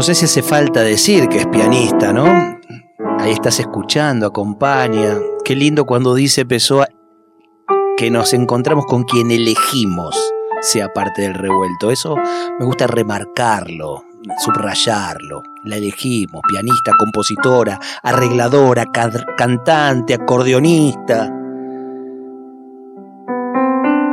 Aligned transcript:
No 0.00 0.04
sé 0.04 0.14
si 0.14 0.24
hace 0.24 0.42
falta 0.42 0.80
decir 0.80 1.28
que 1.28 1.40
es 1.40 1.46
pianista, 1.48 2.10
¿no? 2.10 2.24
Ahí 3.18 3.32
estás 3.32 3.60
escuchando, 3.60 4.28
acompaña. 4.28 5.18
Qué 5.44 5.54
lindo 5.54 5.84
cuando 5.84 6.14
dice 6.14 6.46
Pessoa 6.46 6.88
que 7.98 8.10
nos 8.10 8.32
encontramos 8.32 8.86
con 8.86 9.02
quien 9.02 9.30
elegimos 9.30 10.18
sea 10.62 10.88
parte 10.94 11.20
del 11.20 11.34
revuelto. 11.34 11.90
Eso 11.90 12.16
me 12.58 12.64
gusta 12.64 12.86
remarcarlo, 12.86 14.02
subrayarlo. 14.42 15.42
La 15.64 15.76
elegimos, 15.76 16.40
pianista, 16.48 16.92
compositora, 16.98 17.78
arregladora, 18.02 18.86
cantante, 19.36 20.14
acordeonista 20.14 21.30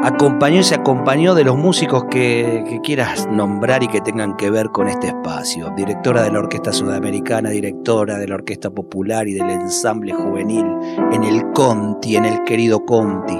acompañó 0.07 0.59
y 0.59 0.63
se 0.63 0.75
acompañó 0.75 1.35
de 1.35 1.43
los 1.43 1.57
músicos 1.57 2.05
que, 2.09 2.79
quieras 2.83 3.27
nombrar 3.29 3.83
y 3.83 3.87
que 3.87 3.99
tengan 3.99 4.37
que 4.37 4.49
ver 4.49 4.69
con 4.69 4.87
este 4.87 5.07
espacio. 5.07 5.69
Directora 5.75 6.23
de 6.23 6.31
la 6.31 6.39
Orquesta 6.39 6.71
Sudamericana, 6.71 7.49
directora 7.49 8.17
de 8.17 8.27
la 8.27 8.35
Orquesta 8.35 8.69
Popular 8.69 9.27
y 9.27 9.33
del 9.33 9.49
Ensamble 9.49 10.13
Juvenil 10.13 10.65
en 11.11 11.23
el 11.23 11.51
Conti, 11.51 12.15
en 12.15 12.25
el 12.25 12.43
querido 12.43 12.85
Conti. 12.85 13.37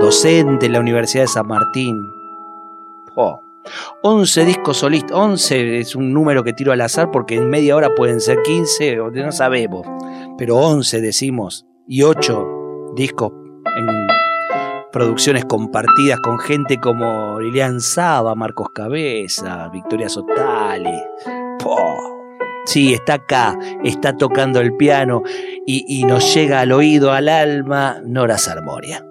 Docente 0.00 0.66
en 0.66 0.72
la 0.72 0.80
Universidad 0.80 1.24
de 1.24 1.28
San 1.28 1.46
Martín. 1.46 1.96
Oh. 3.14 3.40
11 4.02 4.44
discos 4.44 4.76
solistas, 4.76 5.12
11 5.12 5.78
es 5.80 5.96
un 5.96 6.12
número 6.12 6.44
que 6.44 6.52
tiro 6.52 6.72
al 6.72 6.80
azar 6.82 7.10
porque 7.10 7.34
en 7.34 7.48
media 7.48 7.74
hora 7.74 7.88
pueden 7.96 8.20
ser 8.20 8.38
15, 8.42 8.96
no 8.96 9.32
sabemos, 9.32 9.84
pero 10.38 10.56
11 10.56 11.00
decimos, 11.00 11.66
y 11.88 12.02
8 12.02 12.92
discos 12.94 13.32
en 13.76 13.86
producciones 14.96 15.44
compartidas 15.44 16.20
con 16.20 16.38
gente 16.38 16.80
como 16.80 17.38
Lilian 17.38 17.82
Saba, 17.82 18.34
Marcos 18.34 18.70
Cabeza, 18.70 19.68
Victoria 19.68 20.08
Sotale. 20.08 21.04
Sí, 22.64 22.94
está 22.94 23.14
acá, 23.14 23.58
está 23.84 24.16
tocando 24.16 24.58
el 24.58 24.74
piano 24.74 25.22
y, 25.66 25.84
y 25.86 26.04
nos 26.04 26.34
llega 26.34 26.60
al 26.60 26.72
oído, 26.72 27.12
al 27.12 27.28
alma, 27.28 28.00
Nora 28.06 28.38
Sarmoria. 28.38 29.04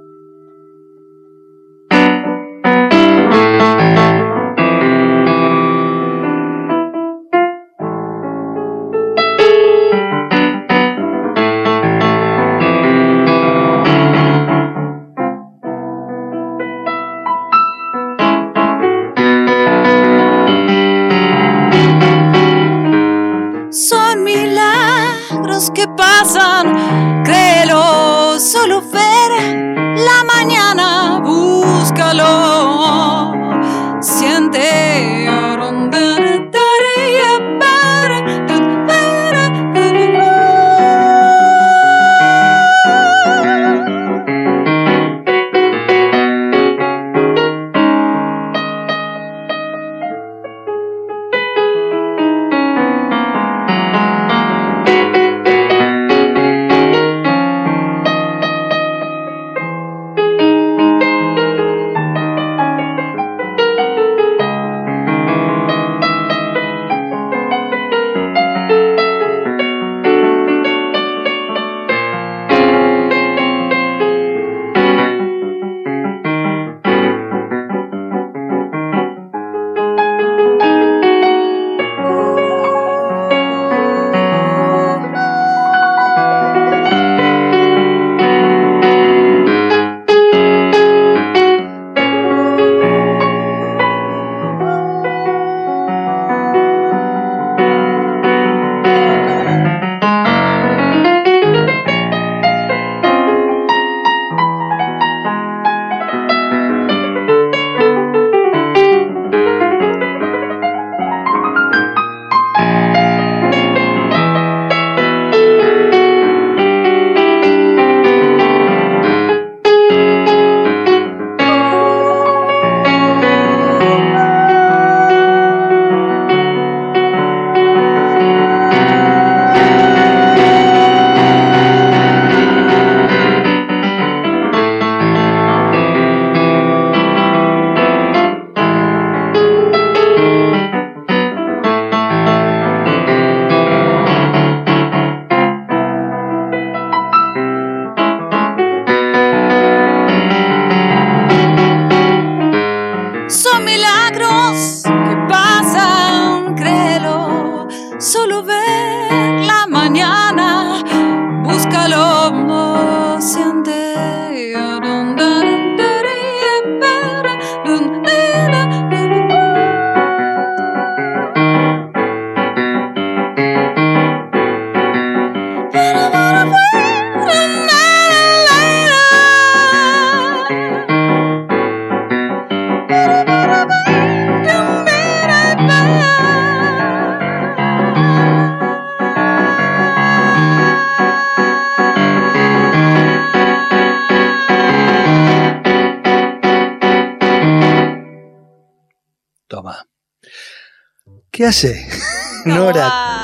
¿Qué 201.45 201.49
hace? 201.49 201.87
Nora. 202.45 203.23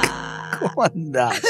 ¿Cómo 0.60 0.84
andás? 0.84 1.42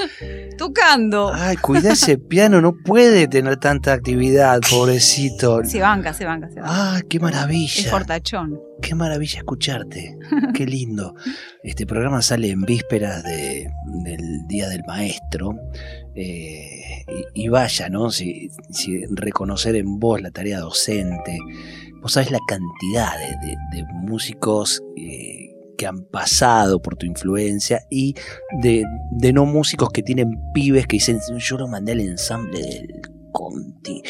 Tocando. 0.58 1.32
Ay, 1.34 1.56
cuida 1.56 1.94
ese 1.94 2.18
piano, 2.18 2.60
no 2.60 2.72
puede 2.84 3.26
tener 3.26 3.56
tanta 3.56 3.92
actividad, 3.94 4.60
pobrecito. 4.70 5.64
Se 5.64 5.80
banca, 5.80 6.14
se 6.14 6.24
banca, 6.24 6.48
se 6.48 6.60
banca. 6.60 6.94
Ay, 6.94 7.02
qué 7.10 7.18
maravilla. 7.18 7.82
Es 7.82 7.90
fortachón. 7.90 8.60
Qué 8.80 8.94
maravilla 8.94 9.38
escucharte. 9.38 10.16
Qué 10.54 10.66
lindo. 10.66 11.16
Este 11.64 11.84
programa 11.84 12.22
sale 12.22 12.50
en 12.50 12.60
vísperas 12.60 13.24
de, 13.24 13.68
del 14.04 14.46
Día 14.46 14.68
del 14.68 14.84
Maestro. 14.86 15.56
Eh, 16.14 17.04
y, 17.34 17.46
y, 17.46 17.48
vaya, 17.48 17.88
¿no? 17.88 18.10
Si, 18.10 18.50
si 18.70 19.04
reconocer 19.06 19.74
en 19.74 19.98
vos 19.98 20.22
la 20.22 20.30
tarea 20.30 20.60
docente. 20.60 21.40
Vos 22.00 22.12
sabés 22.12 22.30
la 22.30 22.38
cantidad 22.46 23.18
de, 23.18 23.48
de, 23.48 23.56
de 23.72 23.84
músicos 23.92 24.80
eh, 24.96 25.49
que 25.80 25.86
han 25.86 26.04
pasado 26.04 26.82
por 26.82 26.96
tu 26.96 27.06
influencia 27.06 27.86
y 27.90 28.14
de, 28.60 28.84
de, 29.12 29.32
no 29.32 29.46
músicos 29.46 29.88
que 29.88 30.02
tienen 30.02 30.38
pibes 30.52 30.86
que 30.86 30.96
dicen, 30.96 31.18
yo 31.38 31.56
lo 31.56 31.68
mandé 31.68 31.92
al 31.92 32.00
ensamble 32.00 32.60
del 32.60 33.00
Conti. 33.32 34.02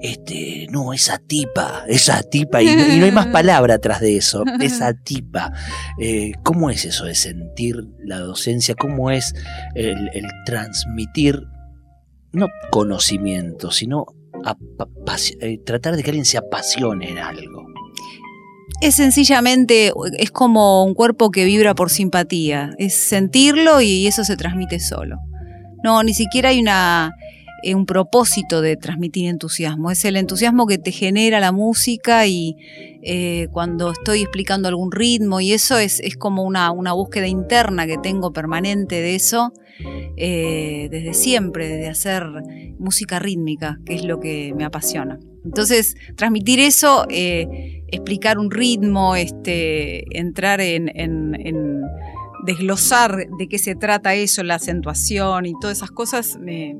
Este, 0.00 0.66
no, 0.70 0.94
esa 0.94 1.18
tipa, 1.18 1.84
esa 1.86 2.22
tipa, 2.22 2.62
y, 2.62 2.68
y 2.68 2.98
no 2.98 3.04
hay 3.04 3.12
más 3.12 3.26
palabra 3.32 3.74
atrás 3.74 4.00
de 4.00 4.16
eso, 4.16 4.42
esa 4.62 4.94
tipa. 4.94 5.52
Eh, 6.00 6.32
¿Cómo 6.42 6.70
es 6.70 6.86
eso 6.86 7.04
de 7.04 7.14
sentir 7.14 7.76
la 8.02 8.18
docencia? 8.18 8.74
¿Cómo 8.74 9.10
es 9.10 9.34
el, 9.74 10.08
el 10.14 10.24
transmitir, 10.46 11.42
no 12.32 12.48
conocimiento, 12.70 13.70
sino 13.70 14.06
eh, 15.40 15.58
tratar 15.58 15.94
de 15.94 16.02
que 16.02 16.08
alguien 16.08 16.24
se 16.24 16.38
apasione 16.38 17.10
en 17.10 17.18
algo? 17.18 17.71
Es 18.82 18.96
sencillamente, 18.96 19.92
es 20.18 20.32
como 20.32 20.84
un 20.84 20.94
cuerpo 20.94 21.30
que 21.30 21.44
vibra 21.44 21.72
por 21.72 21.88
simpatía, 21.88 22.70
es 22.78 22.94
sentirlo 22.94 23.80
y 23.80 24.08
eso 24.08 24.24
se 24.24 24.36
transmite 24.36 24.80
solo. 24.80 25.18
No, 25.84 26.02
ni 26.02 26.14
siquiera 26.14 26.48
hay 26.48 26.58
una, 26.58 27.14
un 27.74 27.86
propósito 27.86 28.60
de 28.60 28.76
transmitir 28.76 29.28
entusiasmo, 29.28 29.90
es 29.90 30.04
el 30.04 30.16
entusiasmo 30.16 30.66
que 30.66 30.78
te 30.78 30.90
genera 30.90 31.40
la 31.40 31.52
música 31.52 32.26
y 32.26 32.56
eh, 33.02 33.48
cuando 33.52 33.90
estoy 33.92 34.22
explicando 34.22 34.68
algún 34.68 34.92
ritmo 34.92 35.40
y 35.40 35.52
eso 35.52 35.78
es, 35.78 36.00
es 36.00 36.16
como 36.16 36.42
una, 36.42 36.70
una, 36.72 36.92
búsqueda 36.92 37.26
interna 37.26 37.86
que 37.86 37.98
tengo 37.98 38.32
permanente 38.32 38.96
de 38.96 39.14
eso 39.14 39.52
eh, 40.16 40.88
desde 40.90 41.14
siempre, 41.14 41.68
desde 41.68 41.88
hacer 41.88 42.24
música 42.78 43.18
rítmica, 43.18 43.78
que 43.84 43.94
es 43.94 44.04
lo 44.04 44.20
que 44.20 44.52
me 44.56 44.64
apasiona. 44.64 45.18
Entonces, 45.44 45.96
transmitir 46.16 46.60
eso, 46.60 47.06
eh, 47.10 47.82
explicar 47.88 48.38
un 48.38 48.50
ritmo, 48.50 49.16
este, 49.16 50.04
entrar 50.16 50.60
en, 50.60 50.88
en, 50.94 51.34
en, 51.34 51.82
desglosar 52.44 53.26
de 53.38 53.48
qué 53.48 53.58
se 53.58 53.74
trata 53.74 54.14
eso, 54.14 54.42
la 54.42 54.56
acentuación 54.56 55.46
y 55.46 55.52
todas 55.60 55.78
esas 55.78 55.90
cosas, 55.90 56.38
me, 56.40 56.76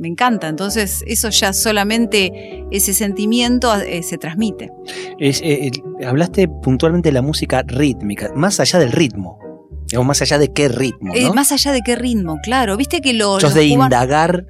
me 0.00 0.08
encanta. 0.08 0.48
Entonces, 0.48 1.04
eso 1.06 1.28
ya 1.28 1.52
solamente, 1.52 2.64
ese 2.70 2.94
sentimiento 2.94 3.72
eh, 3.74 4.02
se 4.02 4.16
transmite. 4.16 4.72
Es, 5.18 5.42
eh, 5.44 5.70
hablaste 6.04 6.48
puntualmente 6.48 7.10
de 7.10 7.12
la 7.12 7.22
música 7.22 7.62
rítmica, 7.62 8.32
más 8.34 8.58
allá 8.60 8.78
del 8.78 8.92
ritmo. 8.92 9.38
Digamos, 9.86 10.06
más 10.06 10.22
allá 10.22 10.38
de 10.38 10.52
qué 10.52 10.68
ritmo. 10.68 11.12
¿no? 11.12 11.20
Eh, 11.20 11.30
más 11.34 11.52
allá 11.52 11.72
de 11.72 11.82
qué 11.82 11.96
ritmo, 11.96 12.38
claro. 12.42 12.78
Viste 12.78 13.02
que 13.02 13.12
lo, 13.12 13.38
los. 13.38 13.54
de 13.54 13.68
cubanos... 13.68 13.86
indagar 13.86 14.46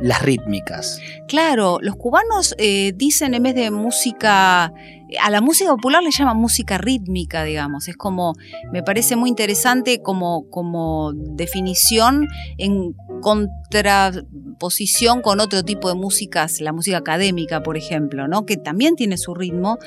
las 0.00 0.22
rítmicas. 0.22 0.98
Claro, 1.28 1.78
los 1.82 1.96
cubanos 1.96 2.56
dicen 2.94 3.34
en 3.34 3.42
vez 3.42 3.54
de 3.54 3.70
música, 3.70 4.72
a 5.20 5.30
la 5.30 5.42
música 5.42 5.70
popular 5.70 6.02
le 6.02 6.10
llaman 6.10 6.38
música 6.38 6.78
rítmica, 6.78 7.44
digamos. 7.44 7.86
Es 7.86 7.96
como, 7.98 8.32
me 8.72 8.82
parece 8.82 9.14
muy 9.14 9.28
interesante 9.28 10.00
como, 10.00 10.48
como 10.48 11.12
definición 11.12 12.28
en 12.56 12.94
contraposición 13.22 15.22
con 15.22 15.40
otro 15.40 15.62
tipo 15.62 15.88
de 15.88 15.94
músicas, 15.94 16.60
la 16.60 16.74
música 16.74 16.98
académica, 16.98 17.62
por 17.62 17.78
ejemplo, 17.78 18.28
¿no? 18.28 18.44
que 18.44 18.58
también 18.58 18.96
tiene 18.96 19.16
su 19.16 19.34
ritmo, 19.34 19.78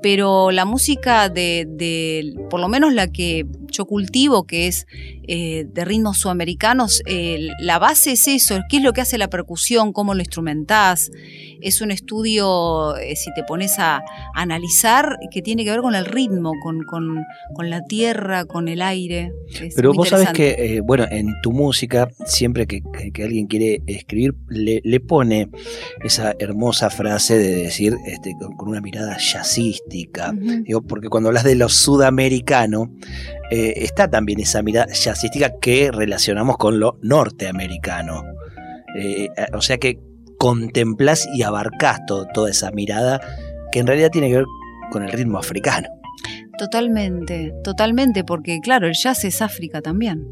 pero 0.00 0.50
la 0.50 0.64
música 0.64 1.28
de, 1.28 2.34
por 2.48 2.60
lo 2.60 2.68
menos 2.68 2.94
la 2.94 3.08
que 3.08 3.44
yo 3.70 3.84
cultivo, 3.84 4.46
que 4.46 4.68
es 4.68 4.86
eh, 5.28 5.66
de 5.68 5.84
ritmos 5.84 6.16
sudamericanos, 6.18 7.02
eh, 7.04 7.48
la 7.58 7.78
base 7.78 8.12
es 8.12 8.26
eso, 8.28 8.58
qué 8.70 8.78
es 8.78 8.82
lo 8.82 8.94
que 8.94 9.02
hace 9.02 9.18
la 9.18 9.28
percusión, 9.28 9.92
cómo 9.92 10.14
lo 10.14 10.20
instrumentás. 10.20 11.10
Es 11.60 11.80
un 11.80 11.90
estudio, 11.90 12.96
eh, 12.96 13.16
si 13.16 13.32
te 13.34 13.42
pones 13.44 13.78
a, 13.78 14.02
analizar, 14.34 15.18
que 15.30 15.42
tiene 15.42 15.64
que 15.64 15.70
ver 15.70 15.80
con 15.80 15.94
el 15.94 16.04
ritmo, 16.04 16.52
con, 16.62 16.82
con, 16.84 17.24
con 17.54 17.70
la 17.70 17.82
tierra, 17.82 18.44
con 18.44 18.68
el 18.68 18.82
aire. 18.82 19.32
Es 19.60 19.74
Pero 19.74 19.92
vos 19.92 20.08
sabés 20.08 20.30
que, 20.30 20.56
eh, 20.58 20.80
bueno, 20.80 21.04
en 21.10 21.32
tu 21.42 21.52
música, 21.52 22.08
siempre 22.26 22.66
que, 22.66 22.82
que, 22.92 23.12
que 23.12 23.24
alguien 23.24 23.46
quiere 23.46 23.82
escribir, 23.86 24.34
le, 24.48 24.80
le, 24.84 25.00
pone 25.00 25.48
esa 26.02 26.34
hermosa 26.38 26.90
frase 26.90 27.38
de 27.38 27.56
decir, 27.56 27.94
este, 28.06 28.34
con, 28.38 28.56
con 28.56 28.68
una 28.68 28.80
mirada 28.80 29.16
jazzística. 29.18 30.30
Uh 30.30 30.34
-huh. 30.34 30.64
Digo, 30.64 30.82
porque 30.82 31.08
cuando 31.08 31.28
hablas 31.28 31.44
de 31.44 31.54
lo 31.54 31.68
sudamericano, 31.68 32.90
eh, 33.50 33.74
está 33.76 34.08
también 34.08 34.40
esa 34.40 34.62
mirada 34.62 34.92
jazzística 34.92 35.58
que 35.60 35.90
relacionamos 35.92 36.56
con 36.56 36.80
lo 36.80 36.98
norteamericano. 37.02 38.22
Eh, 38.96 39.28
o 39.52 39.60
sea 39.60 39.78
que 39.78 39.98
contemplás 40.38 41.26
y 41.34 41.42
abarcás 41.42 42.00
todo, 42.06 42.26
toda 42.32 42.50
esa 42.50 42.70
mirada 42.70 43.20
que 43.72 43.80
en 43.80 43.86
realidad 43.86 44.10
tiene 44.10 44.28
que 44.28 44.36
ver 44.36 44.46
con 44.90 45.02
el 45.02 45.12
ritmo 45.12 45.38
africano. 45.38 45.88
Totalmente, 46.58 47.52
totalmente, 47.64 48.22
porque 48.24 48.60
claro, 48.60 48.86
el 48.86 48.94
jazz 48.94 49.24
es 49.24 49.42
África 49.42 49.82
también, 49.82 50.30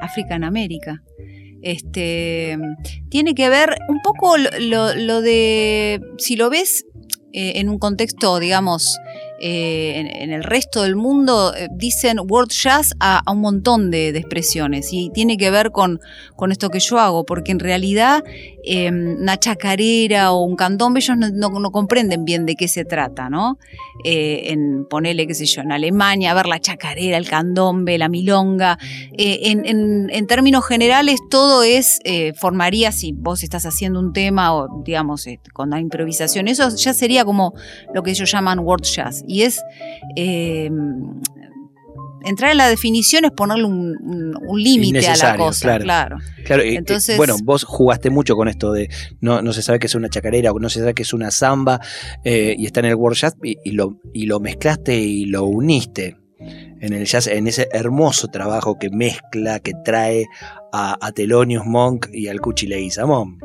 África 0.00 0.34
en 0.34 0.44
América. 0.44 1.02
Este 1.60 2.56
tiene 3.10 3.34
que 3.34 3.48
ver 3.48 3.76
un 3.88 4.00
poco 4.02 4.36
lo, 4.38 5.20
de, 5.20 6.00
si 6.16 6.36
lo 6.36 6.50
ves 6.50 6.86
eh, 7.32 7.54
en 7.56 7.68
un 7.68 7.78
contexto, 7.78 8.38
digamos, 8.38 8.98
eh, 9.40 10.08
en, 10.20 10.32
el 10.32 10.42
resto 10.42 10.82
del 10.82 10.96
mundo, 10.96 11.54
eh, 11.54 11.68
dicen 11.70 12.18
world 12.28 12.50
jazz 12.50 12.92
a, 12.98 13.22
un 13.30 13.40
montón 13.40 13.90
de, 13.90 14.08
expresiones 14.08 14.92
y 14.92 15.10
tiene 15.10 15.36
que 15.36 15.50
ver 15.50 15.70
con, 15.70 16.00
con, 16.34 16.50
esto 16.50 16.70
que 16.70 16.80
yo 16.80 16.98
hago, 16.98 17.24
porque 17.24 17.52
en 17.52 17.60
realidad 17.60 18.24
eh, 18.64 18.90
una 18.90 19.36
chacarera 19.36 20.32
o 20.32 20.42
un 20.42 20.56
candombe 20.56 20.98
ellos 20.98 21.16
no, 21.16 21.70
comprenden 21.70 22.24
bien 22.24 22.46
de 22.46 22.56
qué 22.56 22.66
se 22.66 22.84
trata, 22.84 23.30
¿no? 23.30 23.58
Eh, 24.04 24.50
en 24.50 24.86
ponerle, 24.88 25.26
qué 25.26 25.34
sé 25.34 25.46
yo, 25.46 25.62
en 25.62 25.70
Alemania, 25.70 26.32
a 26.32 26.34
ver 26.34 26.46
la 26.46 26.58
chacarera, 26.58 27.16
el 27.16 27.28
candombe, 27.28 27.96
la 27.96 28.08
milonga. 28.08 28.78
En, 29.16 30.26
términos 30.26 30.66
generales, 30.66 31.20
todo 31.30 31.62
es, 31.62 32.00
formaría, 32.34 32.92
si 32.92 33.12
vos 33.12 33.42
estás 33.42 33.64
haciendo 33.66 34.00
un 34.00 34.12
tema 34.12 34.54
o, 34.54 34.82
digamos, 34.84 35.26
con 35.52 35.70
la 35.70 35.80
improvisación, 35.80 36.48
eso 36.48 36.68
ya 36.76 36.92
sería 36.92 37.24
como 37.24 37.54
lo 37.94 38.02
que 38.02 38.10
ellos 38.10 38.30
llaman 38.30 38.58
world 38.58 38.84
jazz 38.84 39.24
y 39.28 39.42
es 39.42 39.62
eh, 40.16 40.70
entrar 42.24 42.50
en 42.50 42.56
la 42.56 42.68
definición 42.68 43.24
es 43.24 43.30
ponerle 43.32 43.64
un, 43.64 43.96
un, 44.02 44.34
un 44.46 44.62
límite 44.62 45.06
a 45.06 45.16
la 45.16 45.36
cosa, 45.36 45.78
claro. 45.78 45.84
Claro, 45.84 46.18
claro 46.44 46.62
Entonces, 46.62 47.16
bueno, 47.16 47.36
vos 47.42 47.64
jugaste 47.64 48.10
mucho 48.10 48.36
con 48.36 48.48
esto 48.48 48.72
de 48.72 48.88
no, 49.20 49.42
no 49.42 49.52
se 49.52 49.62
sabe 49.62 49.78
que 49.78 49.86
es 49.86 49.94
una 49.94 50.08
chacarera 50.08 50.52
o 50.52 50.58
no 50.58 50.68
se 50.68 50.80
sabe 50.80 50.94
que 50.94 51.02
es 51.02 51.12
una 51.12 51.30
samba 51.30 51.80
eh, 52.24 52.54
y 52.58 52.66
está 52.66 52.80
en 52.80 52.86
el 52.86 52.96
jazz 53.14 53.36
y, 53.42 53.56
y, 53.64 53.72
lo, 53.72 54.00
y 54.12 54.26
lo 54.26 54.40
mezclaste 54.40 54.96
y 54.98 55.26
lo 55.26 55.44
uniste 55.44 56.16
en 56.80 56.92
el 56.92 57.04
jazz, 57.06 57.26
en 57.26 57.46
ese 57.46 57.68
hermoso 57.72 58.28
trabajo 58.28 58.78
que 58.78 58.90
mezcla, 58.90 59.58
que 59.58 59.72
trae 59.84 60.26
a, 60.72 60.96
a 61.00 61.12
Thelonious 61.12 61.66
Monk 61.66 62.08
y 62.12 62.28
al 62.28 62.40
Cuchi 62.40 62.66
Leguizamón. 62.66 63.38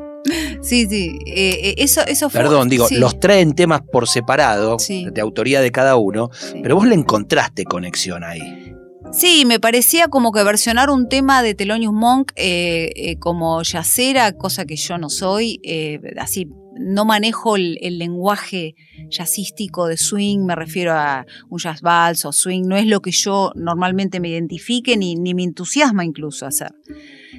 Sí, 0.62 0.86
sí, 0.88 1.18
eh, 1.26 1.74
eso, 1.78 2.00
eso 2.06 2.30
fue. 2.30 2.40
Perdón, 2.40 2.68
digo, 2.68 2.88
sí. 2.88 2.96
los 2.96 3.20
traen 3.20 3.54
temas 3.54 3.82
por 3.82 4.08
separado, 4.08 4.78
sí. 4.78 5.06
de 5.12 5.20
autoría 5.20 5.60
de 5.60 5.70
cada 5.70 5.96
uno, 5.96 6.30
sí. 6.32 6.60
pero 6.62 6.76
vos 6.76 6.86
le 6.86 6.94
encontraste 6.94 7.64
conexión 7.64 8.24
ahí. 8.24 8.74
Sí, 9.14 9.44
me 9.46 9.60
parecía 9.60 10.08
como 10.08 10.32
que 10.32 10.42
versionar 10.42 10.90
un 10.90 11.08
tema 11.08 11.44
de 11.44 11.54
Thelonious 11.54 11.92
Monk 11.92 12.32
eh, 12.34 12.90
eh, 12.96 13.16
como 13.20 13.62
yacera, 13.62 14.32
cosa 14.32 14.64
que 14.64 14.74
yo 14.74 14.98
no 14.98 15.08
soy, 15.08 15.60
eh, 15.62 16.00
así 16.18 16.48
no 16.76 17.04
manejo 17.04 17.54
el, 17.54 17.78
el, 17.80 17.98
lenguaje 17.98 18.74
jazzístico 19.08 19.86
de 19.86 19.96
swing, 19.96 20.40
me 20.40 20.56
refiero 20.56 20.94
a 20.94 21.24
un 21.48 21.60
jazz 21.60 21.80
vals 21.80 22.24
o 22.24 22.32
swing, 22.32 22.62
no 22.66 22.76
es 22.76 22.86
lo 22.86 23.00
que 23.00 23.12
yo 23.12 23.52
normalmente 23.54 24.18
me 24.18 24.30
identifique 24.30 24.96
ni, 24.96 25.14
ni 25.14 25.32
me 25.32 25.44
entusiasma 25.44 26.04
incluso 26.04 26.46
hacer. 26.46 26.72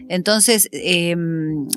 Entonces, 0.08 0.70
em, 0.72 1.68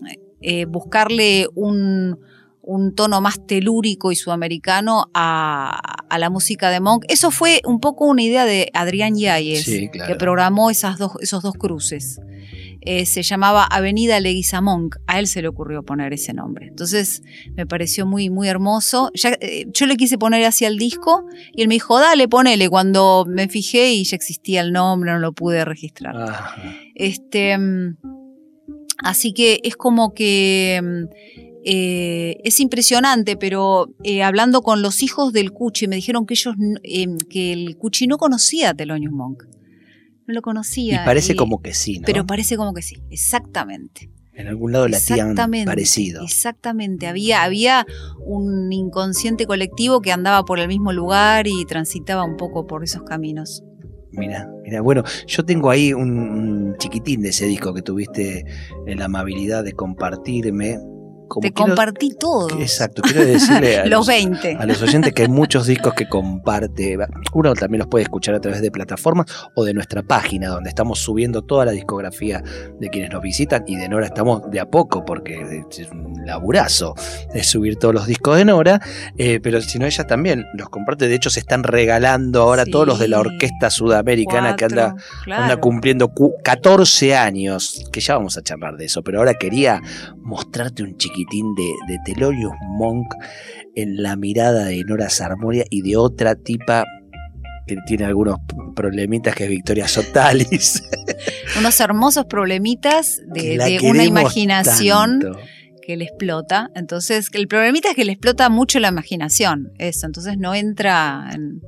eh, 0.41 0.65
buscarle 0.67 1.47
un, 1.55 2.19
un, 2.63 2.95
tono 2.95 3.21
más 3.21 3.45
telúrico 3.47 4.13
y 4.13 4.17
sudamericano 4.17 5.11
a, 5.15 5.79
a, 6.09 6.19
la 6.19 6.31
música 6.31 6.71
de 6.71 6.81
Monk. 6.81 7.05
Eso 7.09 7.31
fue 7.31 7.61
un 7.65 7.81
poco 7.81 8.07
una 8.07 8.23
idea 8.23 8.45
de 8.45 8.71
Adrián 8.75 9.17
Yáñez, 9.17 9.65
sí, 9.65 9.89
claro. 9.89 10.13
que 10.13 10.19
programó 10.19 10.71
esas 10.71 10.99
dos, 10.99 11.13
esos 11.21 11.43
dos 11.43 11.55
cruces. 11.55 12.21
eh, 12.81 13.07
se 13.07 13.23
llamaba 13.23 13.65
Avenida 13.65 14.21
Leguizamón. 14.21 14.91
A 15.07 15.19
él 15.19 15.27
se 15.27 15.43
le 15.43 15.49
ocurrió 15.49 15.83
poner 15.83 16.13
ese 16.13 16.33
nombre. 16.33 16.69
Entonces 16.69 17.23
me 17.55 17.67
pareció 17.67 18.07
muy, 18.07 18.31
muy 18.31 18.49
hermoso. 18.49 19.11
Ya, 19.15 19.37
eh, 19.41 19.67
yo 19.73 19.87
le 19.87 19.97
quise 19.97 20.17
poner 20.17 20.45
así 20.45 20.65
al 20.65 20.79
disco 20.79 21.25
y 21.53 21.63
él 21.63 21.69
me 21.69 21.75
dijo, 21.75 21.99
dale, 21.99 22.29
ponele. 22.29 22.69
Cuando 22.69 23.25
me 23.29 23.49
fijé 23.49 23.93
y 23.93 24.05
ya 24.05 24.17
existía 24.17 24.61
el 24.61 24.73
nombre, 24.73 25.13
no 25.13 25.19
lo 25.19 25.33
pude 25.33 25.65
registrar. 25.65 26.15
Este, 26.95 27.59
mm, 27.59 27.97
así 28.99 29.33
que 29.33 29.61
es 29.65 29.77
como 29.77 30.13
que 30.15 30.81
mm, 30.83 31.49
eh, 31.65 32.41
es 32.45 32.61
impresionante, 32.61 33.37
pero 33.37 33.95
eh, 34.03 34.23
hablando 34.23 34.63
con 34.63 34.81
los 34.81 35.03
hijos 35.03 35.33
del 35.33 35.53
Cuchi, 35.53 35.89
me 35.89 35.97
dijeron 35.97 36.25
que 36.27 36.35
ellos 36.35 36.55
eh, 36.83 37.07
que 37.29 37.53
el 37.53 37.77
Cuchi 37.77 38.07
no 38.07 38.17
conocía 38.17 38.71
a 38.71 38.75
Thelonious 38.75 39.13
Monk. 39.13 39.45
No 40.27 40.35
lo 40.35 40.43
conocía. 40.43 41.03
Y 41.03 41.07
parece 41.07 41.35
como 41.35 41.61
que 41.63 41.75
sí, 41.75 41.99
¿no? 41.99 42.07
Pero 42.07 42.27
parece 42.27 42.57
como 42.57 42.75
que 42.75 42.83
sí, 42.83 42.97
exactamente. 43.11 44.11
En 44.35 44.47
algún 44.47 44.71
lado 44.73 44.87
la 44.87 44.99
latían 44.99 45.35
parecido. 45.65 46.23
Exactamente. 46.23 47.09
Había, 47.09 47.43
había 47.43 47.87
un 48.25 48.73
inconsciente 48.73 49.47
colectivo 49.47 50.01
que 50.01 50.13
andaba 50.13 50.45
por 50.45 50.61
el 50.61 50.69
mismo 50.69 50.93
lugar 50.93 51.49
y 51.49 51.65
transitaba 51.65 52.23
un 52.23 52.37
poco 52.37 52.67
por 52.67 52.85
esos 52.85 53.03
caminos. 53.03 53.65
Mira, 54.19 54.51
mira, 54.65 54.81
bueno, 54.81 55.05
yo 55.27 55.45
tengo 55.45 55.71
ahí 55.71 55.93
un 55.93 56.75
chiquitín 56.79 57.23
de 57.23 57.29
ese 57.29 57.47
disco 57.47 57.73
que 57.73 57.83
tuviste 57.83 58.45
la 58.87 59.05
amabilidad 59.05 59.65
de 59.65 59.73
compartirme 59.73 60.79
te 61.41 61.53
compartí 61.53 62.15
todo. 62.19 62.49
Exacto, 62.59 63.03
quiero 63.03 63.25
decirle 63.25 63.79
a 63.81 63.87
los, 63.87 64.07
20. 64.07 64.57
a 64.59 64.67
los 64.67 64.81
oyentes 64.83 65.13
que 65.13 65.23
hay 65.23 65.29
muchos 65.29 65.67
discos 65.67 65.95
que 65.95 66.09
comparte. 66.09 66.97
Uno 67.33 67.55
también 67.55 67.81
los 67.81 67.89
puede 67.89 68.05
escuchar 68.05 68.35
a 68.35 68.41
través 68.41 68.61
de 68.63 68.71
plataformas 68.71 69.27
o 69.55 69.65
de 69.65 69.75
nuestra 69.75 70.03
página, 70.03 70.49
donde 70.49 70.69
estamos 70.69 70.99
subiendo 70.99 71.43
toda 71.43 71.65
la 71.65 71.73
discografía 71.73 72.43
de 72.79 72.89
quienes 72.89 73.11
nos 73.11 73.23
visitan. 73.23 73.65
Y 73.67 73.77
de 73.77 73.89
Nora 73.89 74.07
estamos 74.07 74.51
de 74.51 74.61
a 74.61 74.67
poco, 74.67 75.05
porque 75.05 75.65
es 75.71 75.91
un 75.91 76.25
laburazo 76.25 76.95
de 77.33 77.45
subir 77.45 77.77
todos 77.77 77.95
los 77.95 78.07
discos 78.07 78.37
de 78.37 78.45
Nora. 78.45 78.81
Eh, 79.17 79.41
pero 79.43 79.61
si 79.61 79.79
no, 79.79 79.87
ella 79.87 80.07
también 80.07 80.47
los 80.55 80.69
comparte. 80.69 81.09
De 81.09 81.15
hecho, 81.15 81.31
se 81.31 81.41
están 81.41 81.63
regalando 81.63 82.43
ahora 82.43 82.65
todos 82.65 82.87
los 82.87 82.99
de 82.99 83.09
la 83.09 83.21
Orquesta 83.21 83.71
Sudamericana 83.71 84.57
que 84.57 84.65
anda, 84.65 84.95
anda 85.27 85.57
cumpliendo 85.59 86.13
14 86.43 87.17
años. 87.17 87.89
Que 87.93 88.01
ya 88.01 88.15
vamos 88.15 88.37
a 88.39 88.43
charlar 88.43 88.77
de 88.77 88.87
eso, 88.87 89.03
pero 89.03 89.19
ahora 89.19 89.35
quería 89.35 89.83
mostrarte 90.23 90.83
un 90.83 90.97
chiquito 90.97 91.18
de, 91.25 91.73
de 91.87 91.99
Telorius 92.05 92.53
Monk 92.79 93.15
en 93.75 94.03
la 94.03 94.17
mirada 94.17 94.67
de 94.67 94.83
Nora 94.85 95.09
Sarmoria 95.09 95.65
y 95.71 95.83
de 95.83 95.97
otra 95.97 96.35
tipa 96.35 96.85
que 97.67 97.77
tiene 97.87 98.07
algunos 98.07 98.39
problemitas 98.75 99.35
que 99.35 99.45
es 99.45 99.51
Victoria 99.51 99.87
Sotalis. 99.87 100.83
Unos 101.59 101.79
hermosos 101.81 102.25
problemitas 102.25 103.21
de, 103.27 103.79
una 103.85 104.05
imaginación 104.05 105.21
que 105.87 105.97
le 105.97 106.05
explota. 106.05 106.71
Entonces, 106.75 107.29
el 107.33 107.47
problemita 107.47 107.91
es 107.91 107.95
que 107.95 108.05
le 108.05 108.13
explota 108.13 108.49
mucho 108.49 108.81
la 108.81 108.89
imaginación, 108.89 109.73
eso. 109.79 110.07
Entonces 110.07 110.39
no 110.39 110.55
entra 110.55 111.31
en 111.33 111.61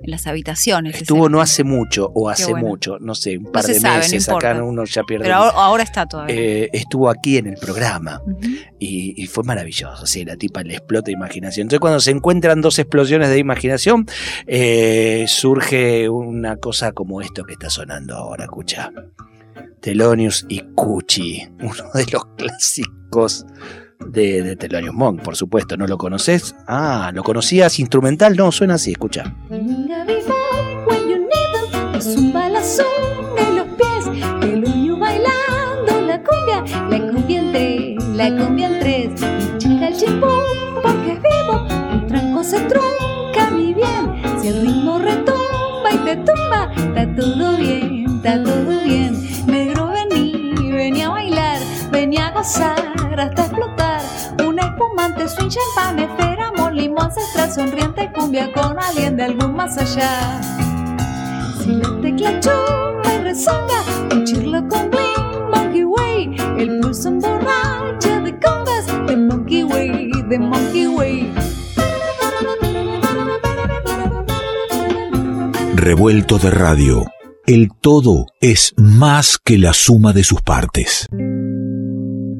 en 0.00 0.10
las 0.10 0.26
habitaciones. 0.26 0.96
Estuvo 0.96 1.28
no 1.28 1.40
hace 1.40 1.64
mucho, 1.64 2.10
o 2.14 2.28
hace 2.28 2.54
mucho, 2.54 2.98
no 3.00 3.14
sé, 3.14 3.38
un 3.38 3.50
par 3.50 3.64
de 3.64 3.80
meses, 3.80 4.28
acá 4.28 4.62
uno 4.62 4.84
ya 4.84 5.02
pierde. 5.02 5.24
Pero 5.24 5.36
ahora, 5.36 5.82
está 5.82 6.06
todavía. 6.06 6.34
Eh, 6.34 6.70
estuvo 6.72 7.10
aquí 7.10 7.38
en 7.38 7.48
el 7.48 7.56
programa 7.56 8.22
y, 8.78 9.26
fue 9.26 9.44
maravilloso, 9.44 10.06
sí, 10.06 10.24
la 10.24 10.36
tipa 10.36 10.62
le 10.62 10.74
explota 10.74 11.10
imaginación. 11.10 11.64
Entonces 11.64 11.80
cuando 11.80 12.00
se 12.00 12.12
encuentran 12.12 12.60
dos 12.60 12.78
explosiones 12.78 13.28
de 13.28 13.38
imaginación, 13.38 14.06
eh, 14.46 15.24
surge 15.28 16.08
una 16.08 16.56
cosa 16.56 16.92
como 16.92 17.20
esto 17.20 17.44
que 17.44 17.54
está 17.54 17.68
sonando 17.68 18.14
ahora, 18.14 18.44
escucha. 18.44 18.92
Telonius 19.80 20.44
y 20.48 20.60
Cuchi, 20.74 21.46
uno 21.60 21.90
de 21.94 22.06
los 22.12 22.24
clásicos 22.36 23.46
de, 24.04 24.56
de 24.56 24.90
Monk, 24.92 25.22
por 25.22 25.36
supuesto. 25.36 25.76
¿No 25.76 25.86
lo 25.86 25.98
conoces? 25.98 26.54
Ah, 26.66 27.10
¿lo 27.14 27.22
conocías 27.22 27.78
instrumental? 27.78 28.36
No, 28.36 28.52
suena 28.52 28.74
así, 28.74 28.92
escucha. 28.92 29.34
Es 31.98 32.16
un 32.16 32.32
balazo 32.32 32.84
en 33.36 33.56
los 33.56 33.66
pies, 33.70 34.04
Thelonious 34.40 35.00
bailando 35.00 36.00
la 36.06 36.22
cumbia, 36.22 36.64
la 36.88 37.12
cumbia 37.12 37.40
en 37.40 37.50
tres, 37.50 38.04
la 38.14 38.36
cumbia 38.36 38.68
en 38.68 38.78
tres. 38.78 39.10
Chica 39.58 39.88
el 39.88 39.96
chimpum 39.96 40.38
porque 40.80 41.14
es 41.14 41.20
vivo, 41.20 41.66
un 41.92 42.06
tranco 42.06 42.44
se 42.44 42.60
trunca 42.60 43.50
mi 43.50 43.67
sonriente, 57.50 58.10
cumbia 58.14 58.52
con 58.52 58.78
alguien 58.78 59.16
de 59.16 59.24
algún 59.24 59.54
más 59.56 59.78
allá. 59.78 60.40
Si 61.62 61.72
la 61.72 62.00
tecla 62.00 62.40
me 63.04 63.22
rezonga, 63.22 63.82
un 64.12 64.24
chirlo 64.24 64.66
con 64.68 64.90
bling, 64.90 65.50
monkey 65.50 65.84
way, 65.84 66.36
el 66.58 66.80
pulso 66.80 67.08
emborracha 67.08 68.20
de 68.20 68.38
congas, 68.38 68.86
de 69.06 69.16
monkey 69.16 69.64
way, 69.64 70.10
de 70.28 70.38
monkey 70.38 70.86
way. 70.86 71.32
Revuelto 75.74 76.38
de 76.38 76.50
radio. 76.50 77.04
El 77.46 77.70
todo 77.80 78.26
es 78.42 78.74
más 78.76 79.38
que 79.38 79.56
la 79.56 79.72
suma 79.72 80.12
de 80.12 80.22
sus 80.22 80.42
partes. 80.42 81.06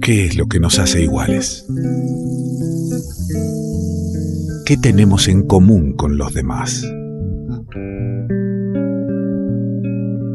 ¿Qué 0.02 0.26
es 0.26 0.36
lo 0.36 0.46
que 0.46 0.60
nos 0.60 0.78
hace 0.78 1.02
iguales? 1.02 1.66
¿Qué 4.68 4.76
tenemos 4.76 5.28
en 5.28 5.46
común 5.46 5.94
con 5.94 6.18
los 6.18 6.34
demás? 6.34 6.82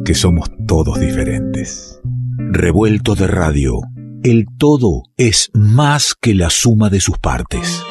Que 0.04 0.16
somos 0.16 0.50
todos 0.66 1.00
diferentes. 1.00 2.02
Revuelto 2.50 3.14
de 3.14 3.28
radio, 3.28 3.82
el 4.24 4.48
todo 4.58 5.04
es 5.18 5.52
más 5.54 6.16
que 6.20 6.34
la 6.34 6.50
suma 6.50 6.90
de 6.90 7.00
sus 7.00 7.20
partes. 7.20 7.84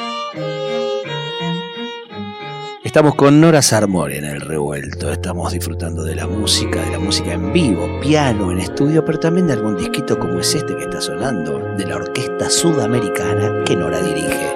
Estamos 2.82 3.14
con 3.14 3.40
Nora 3.40 3.62
Sarmore 3.62 4.18
en 4.18 4.24
el 4.24 4.40
revuelto, 4.40 5.12
estamos 5.12 5.52
disfrutando 5.52 6.02
de 6.02 6.16
la 6.16 6.26
música, 6.26 6.84
de 6.84 6.90
la 6.90 6.98
música 6.98 7.34
en 7.34 7.52
vivo, 7.52 8.00
piano, 8.00 8.50
en 8.50 8.58
estudio, 8.58 9.04
pero 9.04 9.20
también 9.20 9.46
de 9.46 9.52
algún 9.52 9.76
disquito 9.76 10.18
como 10.18 10.40
es 10.40 10.52
este 10.56 10.74
que 10.74 10.82
está 10.82 11.00
sonando, 11.00 11.60
de 11.78 11.86
la 11.86 11.94
orquesta 11.94 12.50
sudamericana 12.50 13.62
que 13.64 13.76
Nora 13.76 14.02
dirige. 14.02 14.52